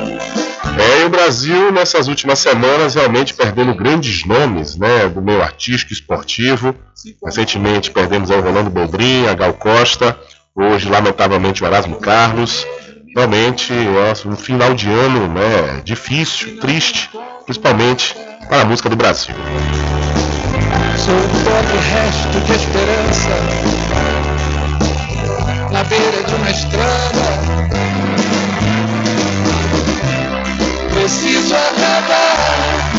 [0.82, 6.76] É, o Brasil, nessas últimas semanas, realmente perdendo grandes nomes né, do meio artístico esportivo.
[7.24, 10.18] Recentemente perdemos o Rolando Boldrin, Gal Costa,
[10.56, 12.66] hoje, lamentavelmente, o Erasmo Carlos.
[13.16, 17.12] Realmente é um final de ano né, difícil, triste,
[17.46, 18.16] principalmente
[18.48, 19.36] para a música do Brasil.
[20.98, 23.30] Sou um pobre resto de esperança
[25.72, 27.24] na beira de uma estrada.
[30.94, 32.94] Preciso acabar.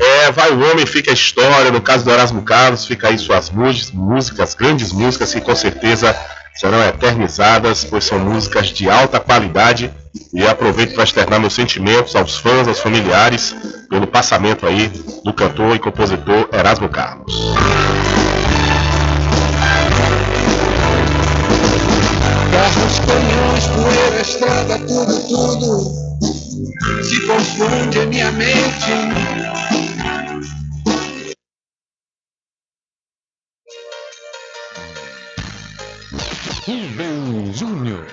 [0.00, 1.70] É, vai o homem, fica a história.
[1.70, 6.16] No caso do Erasmo Carlos, fica aí suas mús- músicas, grandes músicas que com certeza
[6.54, 9.90] serão eternizadas, pois são músicas de alta qualidade.
[10.32, 13.54] E aproveito para externar meus sentimentos aos fãs, aos familiares,
[13.94, 14.88] pelo passamento aí
[15.24, 17.32] do cantor e compositor Erasmo Carlos.
[22.50, 28.90] Carros, canhões, poeira, estrada, tudo, tudo se confunde em minha mente.
[36.66, 38.04] Rubem Júnior.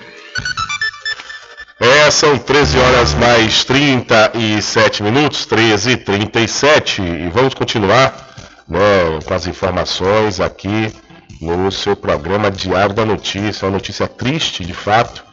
[1.84, 8.28] É, são 13 horas mais 37 minutos, 13 e 37 e vamos continuar
[8.68, 8.78] né,
[9.24, 10.92] com as informações aqui
[11.40, 13.66] no seu programa Diário da Notícia.
[13.66, 15.24] Uma notícia triste, de fato.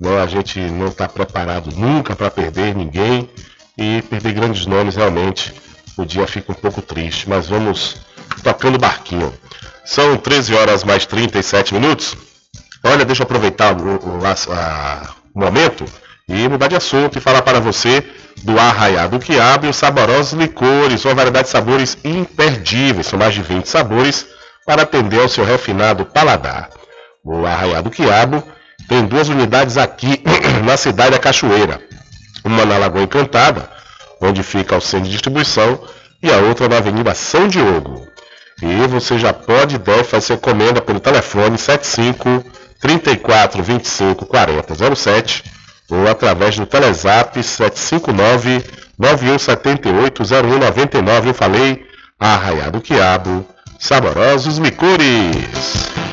[0.00, 3.28] Né, a gente não está preparado nunca para perder ninguém
[3.76, 5.52] e perder grandes nomes realmente.
[5.96, 7.96] O dia fica um pouco triste, mas vamos
[8.44, 9.34] tocando barquinho.
[9.84, 12.14] São 13 horas mais 37 minutos.
[12.84, 15.84] Olha, deixa eu aproveitar o, o- a- o momento
[16.28, 18.04] e mudar de assunto e falar para você
[18.42, 23.42] do Arraiado Quiabo e os saborosos licores, uma variedade de sabores imperdíveis, são mais de
[23.42, 24.26] 20 sabores
[24.66, 26.68] para atender ao seu refinado paladar.
[27.24, 28.42] O Arraiado Quiabo
[28.88, 30.22] tem duas unidades aqui
[30.64, 31.80] na cidade da Cachoeira,
[32.44, 33.68] uma na Lagoa Encantada,
[34.20, 35.80] onde fica o centro de distribuição,
[36.22, 38.06] e a outra na Avenida São Diogo.
[38.60, 42.44] E você já pode e deve fazer encomenda pelo telefone 75
[42.80, 45.44] 34 25 40 07
[45.90, 48.64] ou através do Telezap 759
[48.98, 51.28] 9178 0199.
[51.30, 51.86] Eu falei
[52.18, 53.46] Arraiado Quiabo,
[53.78, 56.07] saborosos licores.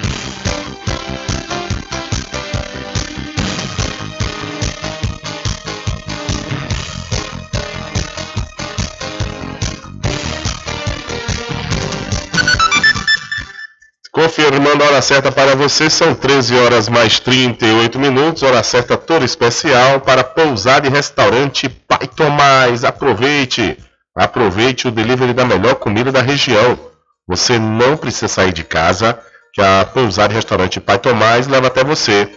[14.35, 19.23] Confirmando a hora certa para você, são 13 horas mais 38 minutos, hora certa toda
[19.23, 22.83] especial para pousada e restaurante Pai Tomás.
[22.83, 23.77] Aproveite,
[24.13, 26.77] aproveite o delivery da melhor comida da região.
[27.25, 29.17] Você não precisa sair de casa,
[29.53, 32.29] que a pousada e restaurante Pai Tomás leva até você.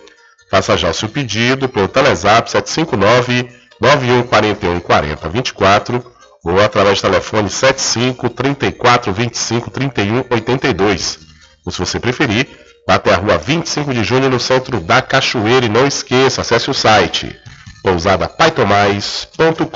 [0.49, 3.49] Faça já o seu pedido pelo Telezap 759
[3.81, 6.13] 9141 40 24
[6.45, 11.28] ou através do telefone 75 34 25 31 82.
[11.69, 12.49] Ou se você preferir,
[12.87, 16.71] vá até a rua 25 de junho no centro da Cachoeira e não esqueça, acesse
[16.71, 17.39] o site
[17.83, 19.69] pousadapaitomais.com.br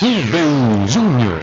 [0.00, 1.40] Rubem Júnior.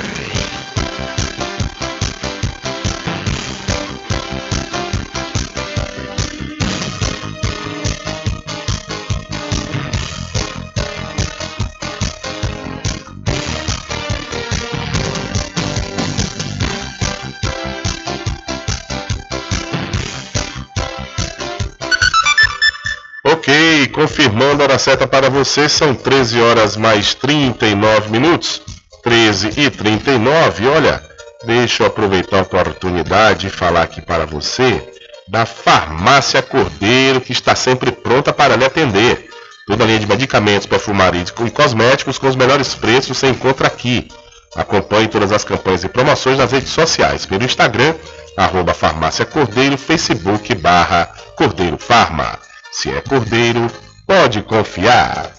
[23.97, 28.61] Confirmando a hora certa para você, são 13 horas mais 39 minutos.
[29.01, 31.01] 13 e 39, olha,
[31.45, 34.87] deixa eu aproveitar a oportunidade e falar aqui para você
[35.27, 39.31] da Farmácia Cordeiro, que está sempre pronta para lhe atender.
[39.65, 44.07] Toda a linha de medicamentos, perfumarias e cosméticos com os melhores preços você encontra aqui.
[44.55, 47.95] Acompanhe todas as campanhas e promoções nas redes sociais, pelo Instagram,
[48.37, 52.37] arroba Farmácia Cordeiro, Facebook barra Cordeiro Farma.
[52.71, 53.71] Se é Cordeiro,
[54.07, 55.31] pode confiar.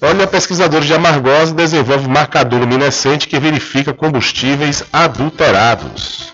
[0.00, 6.32] Olha, pesquisadores de Amargosa desenvolve marcador luminescente que verifica combustíveis adulterados.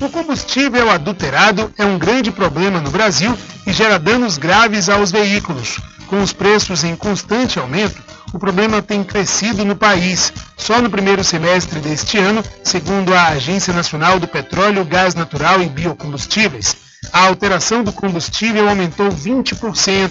[0.00, 3.36] O combustível adulterado é um grande problema no Brasil
[3.66, 5.80] e gera danos graves aos veículos.
[6.08, 8.02] Com os preços em constante aumento,
[8.32, 10.32] o problema tem crescido no país.
[10.56, 15.68] Só no primeiro semestre deste ano, segundo a Agência Nacional do Petróleo, Gás Natural e
[15.68, 20.10] Biocombustíveis, a alteração do combustível aumentou 20%,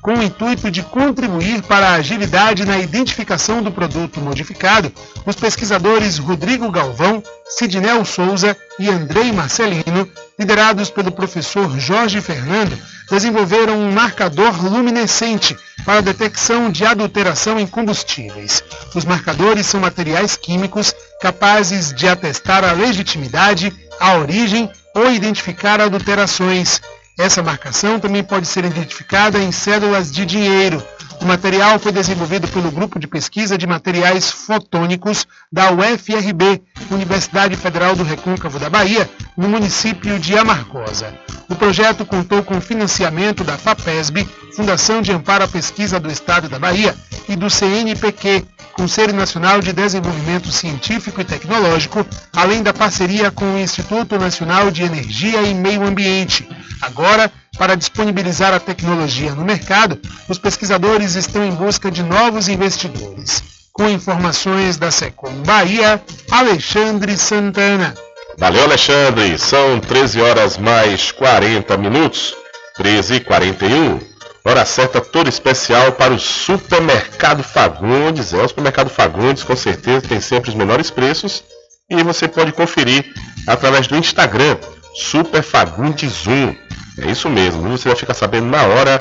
[0.00, 4.92] com o intuito de contribuir para a agilidade na identificação do produto modificado.
[5.24, 10.08] Os pesquisadores Rodrigo Galvão, Sidnel Souza e Andrei Marcelino,
[10.38, 12.76] liderados pelo professor Jorge Fernando,
[13.10, 18.62] desenvolveram um marcador luminescente para a detecção de adulteração em combustíveis.
[18.94, 26.80] Os marcadores são materiais químicos capazes de atestar a legitimidade, a origem ou identificar adulterações.
[27.18, 30.82] Essa marcação também pode ser identificada em cédulas de dinheiro.
[31.20, 36.62] O material foi desenvolvido pelo Grupo de Pesquisa de Materiais Fotônicos da UFRB,
[36.94, 41.14] Universidade Federal do Recôncavo da Bahia, no município de Amargosa.
[41.48, 46.58] O projeto contou com financiamento da FAPESB, Fundação de Amparo à Pesquisa do Estado da
[46.58, 46.94] Bahia,
[47.28, 53.58] e do CNPq, Conselho Nacional de Desenvolvimento Científico e Tecnológico, além da parceria com o
[53.58, 56.48] Instituto Nacional de Energia e Meio Ambiente.
[56.80, 63.61] Agora, para disponibilizar a tecnologia no mercado, os pesquisadores estão em busca de novos investidores.
[63.72, 67.94] Com informações da Secom Bahia, Alexandre Santana.
[68.36, 69.38] Valeu, Alexandre.
[69.38, 72.34] São 13 horas mais 40 minutos.
[72.76, 73.98] 13 e 41.
[74.44, 78.34] Hora certa toda especial para o Supermercado Fagundes.
[78.34, 81.42] É, o Supermercado Fagundes com certeza tem sempre os menores preços
[81.88, 83.12] e você pode conferir
[83.46, 84.58] através do Instagram
[84.94, 86.56] Super Fagundes 1.
[86.98, 89.00] É isso mesmo, você vai ficar sabendo na hora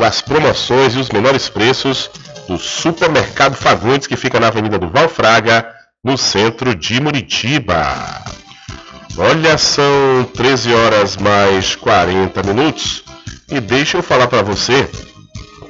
[0.00, 2.10] das promoções e os menores preços
[2.48, 5.66] do Supermercado Fagundes que fica na Avenida do Valfraga,
[6.04, 8.24] no centro de Muritiba.
[9.18, 13.02] Olha, são 13 horas mais 40 minutos.
[13.48, 14.88] E deixa eu falar para você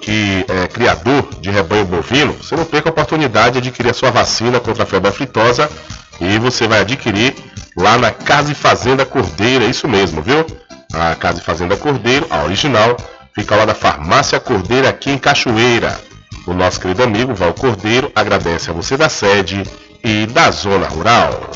[0.00, 4.10] que é criador de rebanho bovino, você não perca a oportunidade de adquirir a sua
[4.10, 5.68] vacina contra a febre aftosa
[6.20, 7.34] e você vai adquirir
[7.76, 10.46] lá na Casa e Fazenda Cordeiro, é isso mesmo, viu?
[10.94, 12.96] A Casa e Fazenda Cordeiro, a original,
[13.34, 15.98] fica lá da Farmácia Cordeiro aqui em Cachoeira.
[16.46, 19.64] O nosso querido amigo Val Cordeiro agradece a você da sede
[20.04, 21.50] e da zona rural.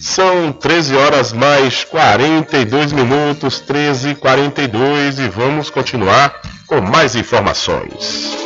[0.00, 8.36] São 13 horas mais 42 minutos, 13 e 42 e vamos continuar com mais informações.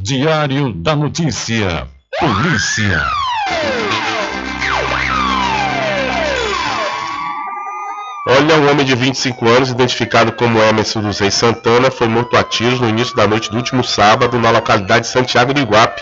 [0.00, 1.88] Diário da Notícia.
[2.20, 3.23] Polícia.
[8.26, 12.42] Olha, um homem de 25 anos, identificado como Emerson dos Reis Santana, foi morto a
[12.42, 16.00] tiros no início da noite do último sábado na localidade de Santiago do Iguape,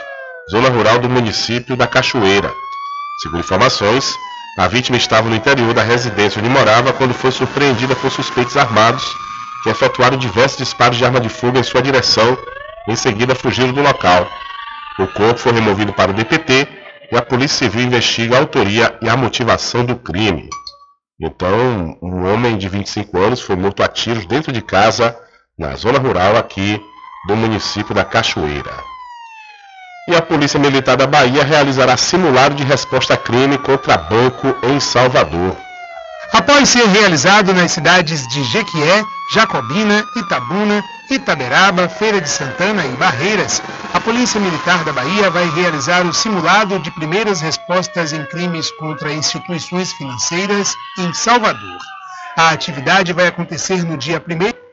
[0.48, 2.54] zona rural do município da Cachoeira.
[3.20, 4.14] Segundo informações,
[4.56, 9.04] a vítima estava no interior da residência onde morava quando foi surpreendida por suspeitos armados
[9.64, 12.38] que efetuaram diversos disparos de arma de fogo em sua direção.
[12.86, 14.30] Em seguida, fugiram do local.
[14.96, 16.68] O corpo foi removido para o DPT
[17.10, 20.48] e a Polícia Civil investiga a autoria e a motivação do crime.
[21.24, 25.16] Então, um homem de 25 anos foi morto a tiros dentro de casa,
[25.56, 26.80] na zona rural aqui
[27.28, 28.74] do município da Cachoeira.
[30.08, 34.80] E a Polícia Militar da Bahia realizará simulado de resposta a crime contra banco em
[34.80, 35.56] Salvador.
[36.32, 39.04] Após ser realizado nas cidades de Jequié,
[39.34, 46.06] Jacobina, Itabuna, Itaberaba, Feira de Santana e Barreiras, a Polícia Militar da Bahia vai realizar
[46.06, 51.78] o simulado de primeiras respostas em crimes contra instituições financeiras em Salvador.
[52.34, 54.22] A atividade vai acontecer no dia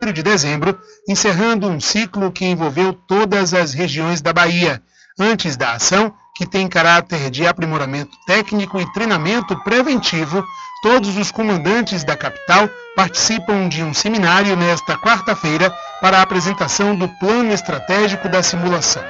[0.01, 0.79] 1 de dezembro,
[1.09, 4.81] encerrando um ciclo que envolveu todas as regiões da Bahia.
[5.19, 10.41] Antes da ação, que tem caráter de aprimoramento técnico e treinamento preventivo,
[10.81, 15.69] todos os comandantes da capital participam de um seminário nesta quarta-feira
[16.01, 19.03] para a apresentação do plano estratégico da simulação.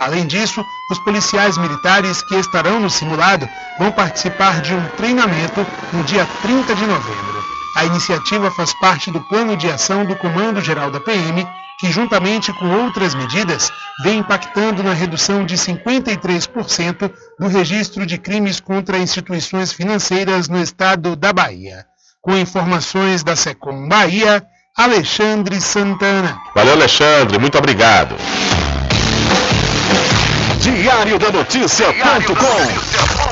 [0.00, 6.02] Além disso, os policiais militares que estarão no simulado vão participar de um treinamento no
[6.02, 7.42] dia 30 de novembro.
[7.76, 11.46] A iniciativa faz parte do plano de ação do Comando Geral da PM,
[11.82, 13.72] que juntamente com outras medidas
[14.04, 17.10] vem impactando na redução de 53%
[17.40, 21.84] do registro de crimes contra instituições financeiras no estado da Bahia.
[22.20, 24.46] Com informações da Secom Bahia,
[24.78, 26.38] Alexandre Santana.
[26.54, 28.14] Valeu, Alexandre, muito obrigado.
[30.60, 33.31] Diário da Notícia.com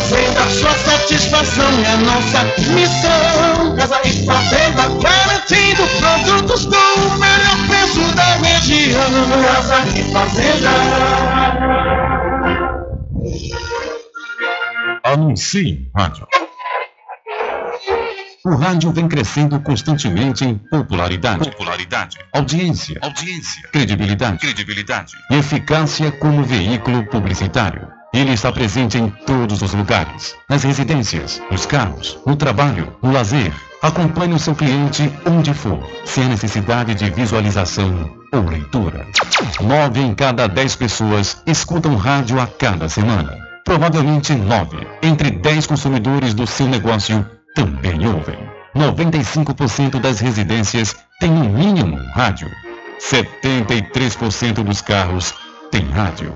[0.01, 3.75] Fazenda, sua satisfação é a nossa missão.
[3.77, 8.99] Casa e Fazenda, garantindo produtos com o melhor preço da região.
[9.43, 10.69] Casa e Fazenda.
[15.03, 16.27] Anuncie rádio.
[18.43, 26.43] O rádio vem crescendo constantemente em popularidade, popularidade, audiência, audiência, credibilidade, credibilidade e eficácia como
[26.43, 28.00] veículo publicitário.
[28.13, 33.53] Ele está presente em todos os lugares, nas residências, nos carros, no trabalho, no lazer.
[33.81, 39.07] Acompanhe o seu cliente onde for, sem a necessidade de visualização ou leitura.
[39.61, 43.37] Nove em cada dez pessoas escutam rádio a cada semana.
[43.63, 47.25] Provavelmente nove entre dez consumidores do seu negócio
[47.55, 48.37] também ouvem.
[48.75, 52.49] 95% das residências têm no mínimo um rádio.
[52.99, 55.33] 73% dos carros
[55.71, 56.35] têm rádio.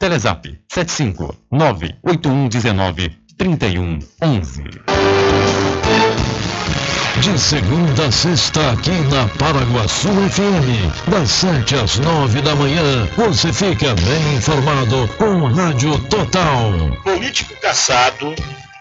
[0.00, 4.64] Telezap 75 98119 3111.
[7.20, 13.52] De segunda a sexta, aqui na Paraguaçu FM, das 7 às 9 da manhã, você
[13.52, 16.72] fica bem informado com Rádio Total.
[17.04, 18.34] Político caçado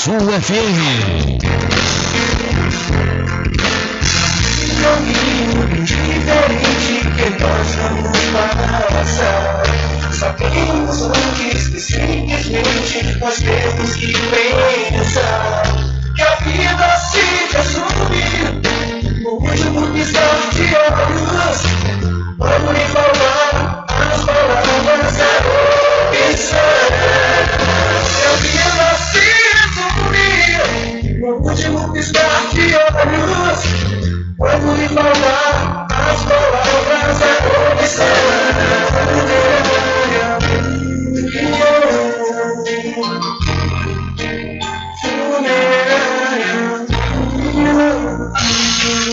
[0.00, 1.38] FM.
[4.80, 8.18] caminho diferente que nós vamos
[8.88, 9.62] passar.
[10.10, 15.64] Sabemos antes que simplesmente nós temos que pensar.
[16.44, 17.24] vida se
[17.54, 18.42] resumir
[19.22, 21.60] no último piscar de olhos.
[22.38, 25.36] Quando me faltar as palavras é
[26.32, 26.70] opção.
[28.16, 29.39] Minha vida se
[31.30, 33.62] no último piscar de olhos.
[34.36, 37.40] Quando me faltar as palavras é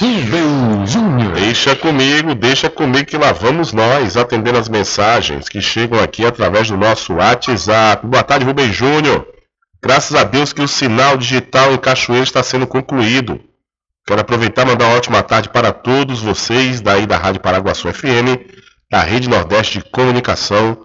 [0.00, 1.34] Rubem Júnior.
[1.34, 6.70] Deixa comigo, deixa comigo que lá vamos nós, atendendo as mensagens que chegam aqui através
[6.70, 8.06] do nosso WhatsApp.
[8.06, 9.26] Boa tarde, Rubem Júnior.
[9.82, 13.38] Graças a Deus que o sinal digital em Cachoeira está sendo concluído.
[14.06, 18.40] Quero aproveitar e mandar uma ótima tarde para todos vocês daí da Rádio Paraguaçu FM,
[18.90, 20.78] da Rede Nordeste de Comunicação.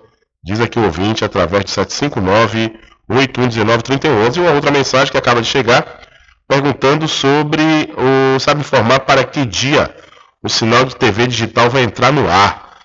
[0.43, 2.77] Diz aqui o ouvinte através de 759
[3.07, 6.04] 8119 3011 e uma outra mensagem que acaba de chegar
[6.47, 9.95] perguntando sobre o sabe informar para que dia
[10.41, 12.77] o sinal de TV digital vai entrar no ar.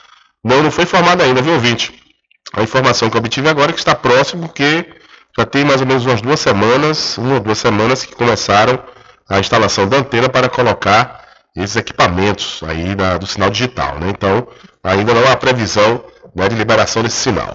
[0.43, 1.93] Não, não foi informado ainda, viu, ouvinte?
[2.53, 4.87] A informação que eu obtive agora é que está próximo, porque
[5.39, 8.83] já tem mais ou menos umas duas semanas, uma ou duas semanas que começaram
[9.29, 11.25] a instalação da antena para colocar
[11.55, 14.09] esses equipamentos aí da, do sinal digital, né?
[14.11, 14.49] Então,
[14.83, 16.03] ainda não há previsão
[16.35, 17.55] né, de liberação desse sinal.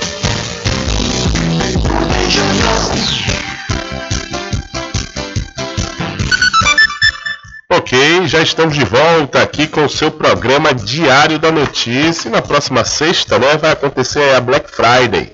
[7.69, 12.27] Ok, já estamos de volta aqui com o seu programa Diário da Notícia.
[12.27, 15.33] E na próxima sexta, né, vai acontecer a Black Friday.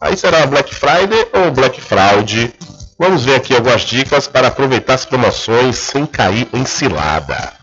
[0.00, 2.52] Aí será a Black Friday ou Black Fraud?
[2.98, 7.61] Vamos ver aqui algumas dicas para aproveitar as promoções sem cair em cilada.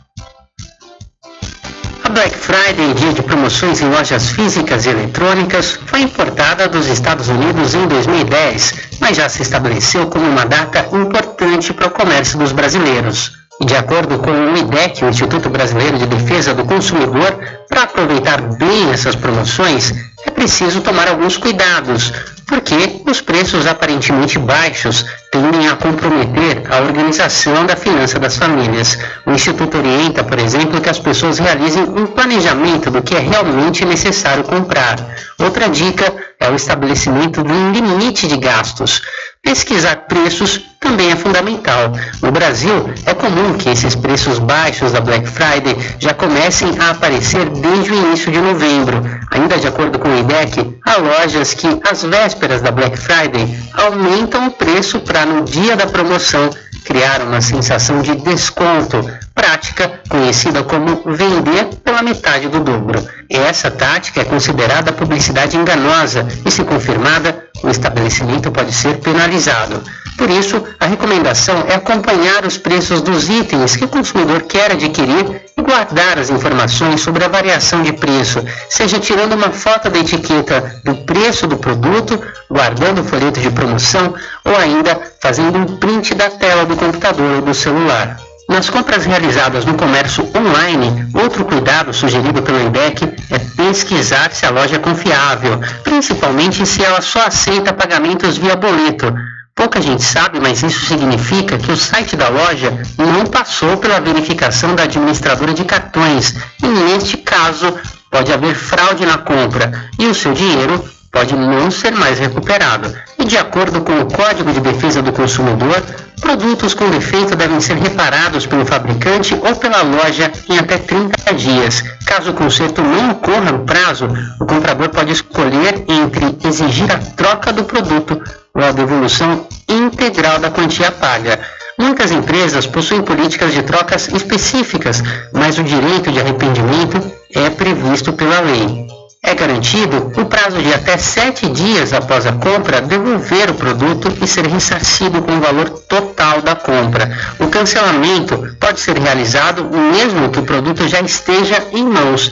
[2.09, 7.29] A Black Friday, dia de promoções em lojas físicas e eletrônicas, foi importada dos Estados
[7.29, 12.51] Unidos em 2010, mas já se estabeleceu como uma data importante para o comércio dos
[12.51, 13.38] brasileiros.
[13.65, 17.37] De acordo com o IDEC, o Instituto Brasileiro de Defesa do Consumidor,
[17.67, 19.93] para aproveitar bem essas promoções,
[20.25, 22.13] é preciso tomar alguns cuidados,
[22.47, 28.97] porque os preços aparentemente baixos tendem a comprometer a organização da finança das famílias.
[29.25, 33.85] O Instituto orienta, por exemplo, que as pessoas realizem um planejamento do que é realmente
[33.85, 34.97] necessário comprar.
[35.37, 36.13] Outra dica
[36.51, 39.01] o estabelecimento de um limite de gastos.
[39.41, 41.91] Pesquisar preços também é fundamental.
[42.21, 47.49] No Brasil, é comum que esses preços baixos da Black Friday já comecem a aparecer
[47.49, 49.01] desde o início de novembro.
[49.31, 54.47] Ainda de acordo com o IDEC, há lojas que, às vésperas da Black Friday, aumentam
[54.47, 56.49] o preço para, no dia da promoção,
[56.83, 58.97] criar uma sensação de desconto,
[59.33, 63.05] prática conhecida como vender pela metade do dobro.
[63.29, 69.81] Essa tática é considerada publicidade enganosa e, se confirmada, o estabelecimento pode ser penalizado.
[70.19, 75.43] Por isso, a recomendação é acompanhar os preços dos itens que o consumidor quer adquirir
[75.57, 80.81] e guardar as informações sobre a variação de preço, seja tirando uma foto da etiqueta
[80.83, 82.21] do preço do produto,
[82.51, 84.13] guardando o folheto de promoção
[84.43, 88.17] ou ainda fazendo um print da tela do computador ou do celular.
[88.49, 94.49] Nas compras realizadas no comércio online, outro cuidado sugerido pelo IDEC é pesquisar se a
[94.49, 99.13] loja é confiável, principalmente se ela só aceita pagamentos via boleto.
[99.59, 104.73] Pouca gente sabe, mas isso significa que o site da loja não passou pela verificação
[104.73, 106.33] da administradora de cartões
[106.63, 107.77] e, neste caso,
[108.09, 110.81] pode haver fraude na compra e o seu dinheiro
[111.11, 112.95] pode não ser mais recuperado.
[113.17, 115.83] E de acordo com o Código de Defesa do Consumidor,
[116.21, 121.83] produtos com defeito devem ser reparados pelo fabricante ou pela loja em até 30 dias.
[122.05, 124.07] Caso o conserto não ocorra no prazo,
[124.39, 128.21] o comprador pode escolher entre exigir a troca do produto
[128.53, 131.39] ou a devolução integral da quantia paga.
[131.77, 135.01] Muitas empresas possuem políticas de trocas específicas,
[135.33, 137.01] mas o direito de arrependimento
[137.33, 138.87] é previsto pela lei.
[139.21, 144.27] É garantido o prazo de até sete dias após a compra devolver o produto e
[144.27, 147.11] ser ressarcido com o valor total da compra.
[147.37, 152.29] O cancelamento pode ser realizado mesmo que o produto já esteja em mãos.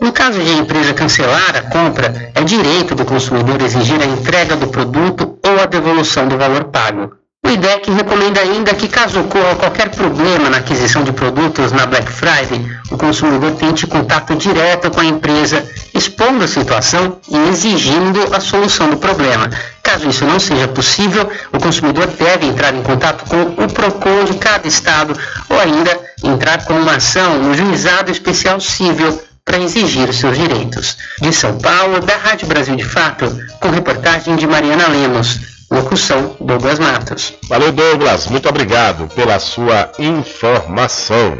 [0.00, 4.56] No caso de a empresa cancelar a compra, é direito do consumidor exigir a entrega
[4.56, 7.12] do produto ou a devolução do valor pago.
[7.44, 12.10] O IDEC recomenda ainda que, caso ocorra qualquer problema na aquisição de produtos na Black
[12.10, 15.64] Friday, o consumidor tente contato direto com a empresa,
[15.94, 19.50] expondo a situação e exigindo a solução do problema.
[19.82, 24.38] Caso isso não seja possível, o consumidor deve entrar em contato com o PROCON de
[24.38, 25.18] cada estado
[25.48, 30.96] ou ainda entrar com uma ação no Juizado Especial Civil para exigir os seus direitos.
[31.20, 33.26] De São Paulo, da Rádio Brasil de Fato,
[33.60, 35.40] com reportagem de Mariana Lemos.
[35.70, 37.34] Locução, Douglas Matos.
[37.48, 38.26] Valeu, Douglas.
[38.26, 41.38] Muito obrigado pela sua informação.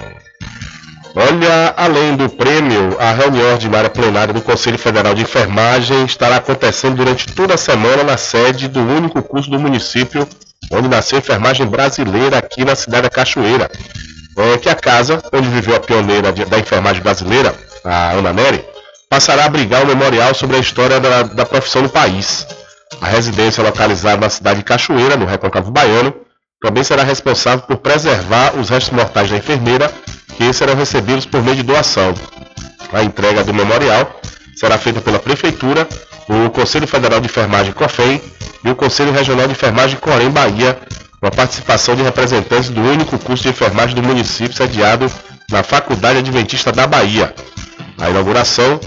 [1.17, 6.97] Olha, além do prêmio, a reunião ordinária plenária do Conselho Federal de Enfermagem estará acontecendo
[6.97, 10.27] durante toda a semana na sede do único curso do município
[10.71, 13.71] onde nasceu a enfermagem brasileira aqui na cidade da Cachoeira.
[14.37, 18.65] É que a casa onde viveu a pioneira da enfermagem brasileira, a Ana Nery,
[19.09, 22.47] passará a abrigar o memorial sobre a história da, da profissão no país.
[23.01, 26.15] A residência localizada na cidade de Cachoeira, no Recôncavo Baiano,
[26.61, 29.91] também será responsável por preservar os restos mortais da enfermeira,
[30.37, 32.15] que serão recebidos por meio de doação.
[32.93, 34.21] A entrega do memorial
[34.57, 35.89] será feita pela Prefeitura,
[36.29, 38.21] o Conselho Federal de Enfermagem COFEM
[38.65, 40.79] e o Conselho Regional de Enfermagem Corém Bahia,
[41.19, 45.11] com a participação de representantes do único curso de enfermagem do município sediado
[45.51, 47.35] na Faculdade Adventista da Bahia.
[48.01, 48.81] A inauguração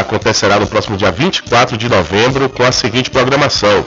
[0.00, 3.84] acontecerá no próximo dia 24 de novembro com a seguinte programação.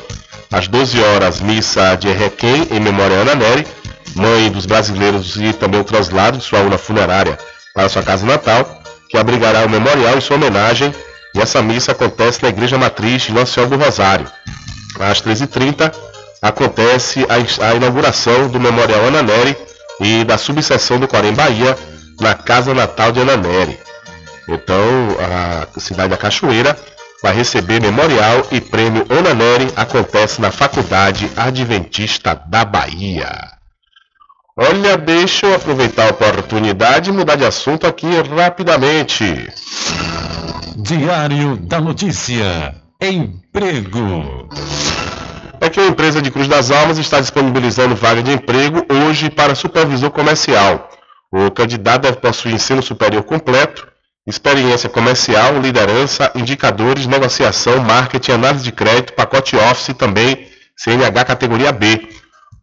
[0.52, 3.66] Às 12 horas, missa de Requiem em memória a Ana Nery,
[4.16, 7.38] mãe dos brasileiros e também o translado de sua urna funerária
[7.74, 10.94] para sua casa natal, que abrigará o memorial em sua homenagem,
[11.36, 14.28] e essa missa acontece na Igreja Matriz de Nossa do Rosário.
[15.00, 15.94] Às 13h30,
[16.42, 19.56] acontece a, a inauguração do Memorial Ana Nery
[20.00, 21.78] e da subseção do Corém Bahia
[22.20, 23.80] na Casa Natal de Ana Nery.
[24.52, 25.16] Então,
[25.76, 26.76] a cidade da Cachoeira
[27.22, 33.30] vai receber memorial e prêmio Onaneri acontece na Faculdade Adventista da Bahia.
[34.58, 39.24] Olha, deixa eu aproveitar a oportunidade e mudar de assunto aqui rapidamente.
[40.76, 42.76] Diário da Notícia.
[43.02, 44.50] Emprego.
[45.62, 49.56] É que a empresa de Cruz das Almas está disponibilizando vaga de emprego hoje para
[49.56, 50.90] supervisor comercial.
[51.32, 53.89] O candidato deve possuir ensino superior completo,
[54.30, 60.48] experiência comercial, liderança, indicadores, negociação, marketing, análise de crédito, pacote Office e também
[60.78, 62.08] CNH categoria B.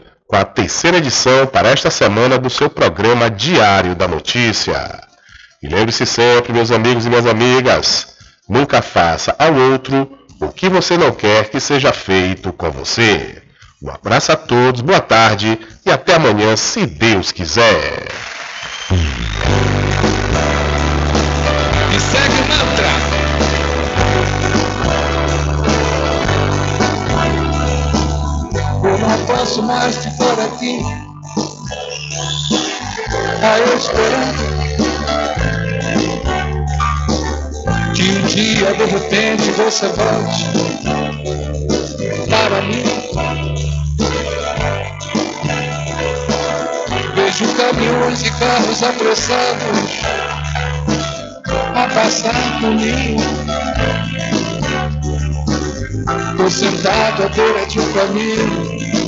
[0.31, 5.01] com a terceira edição para esta semana do seu programa Diário da Notícia.
[5.61, 8.15] E lembre-se sempre, meus amigos e minhas amigas,
[8.47, 10.09] nunca faça ao outro
[10.39, 13.43] o que você não quer que seja feito com você.
[13.83, 18.07] Um abraço a todos, boa tarde e até amanhã, se Deus quiser.
[22.09, 23.10] Segue o mantra.
[29.11, 30.81] Não posso mais ficar aqui
[33.43, 34.61] a esperando
[37.93, 40.45] que um dia de repente você volte
[42.29, 42.83] para mim.
[47.13, 49.89] Vejo caminhões e carros apressados
[51.75, 53.17] a passar por mim.
[56.37, 59.00] Tô sentado à beira de um caminho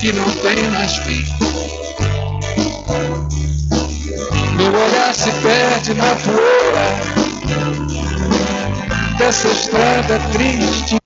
[0.00, 1.24] que não tem mais fim.
[4.56, 7.24] Meu olhar se perde na poeira
[9.18, 10.96] dessa estrada triste.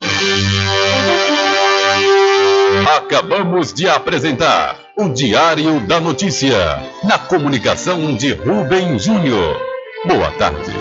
[2.96, 9.56] Acabamos de apresentar o Diário da Notícia, na comunicação de Rubem Júnior.
[10.06, 10.72] Boa tarde.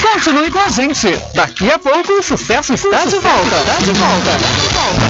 [0.00, 1.18] Continue com a gente.
[1.34, 3.56] Daqui a pouco o sucesso está de volta.
[3.56, 5.04] Está de volta.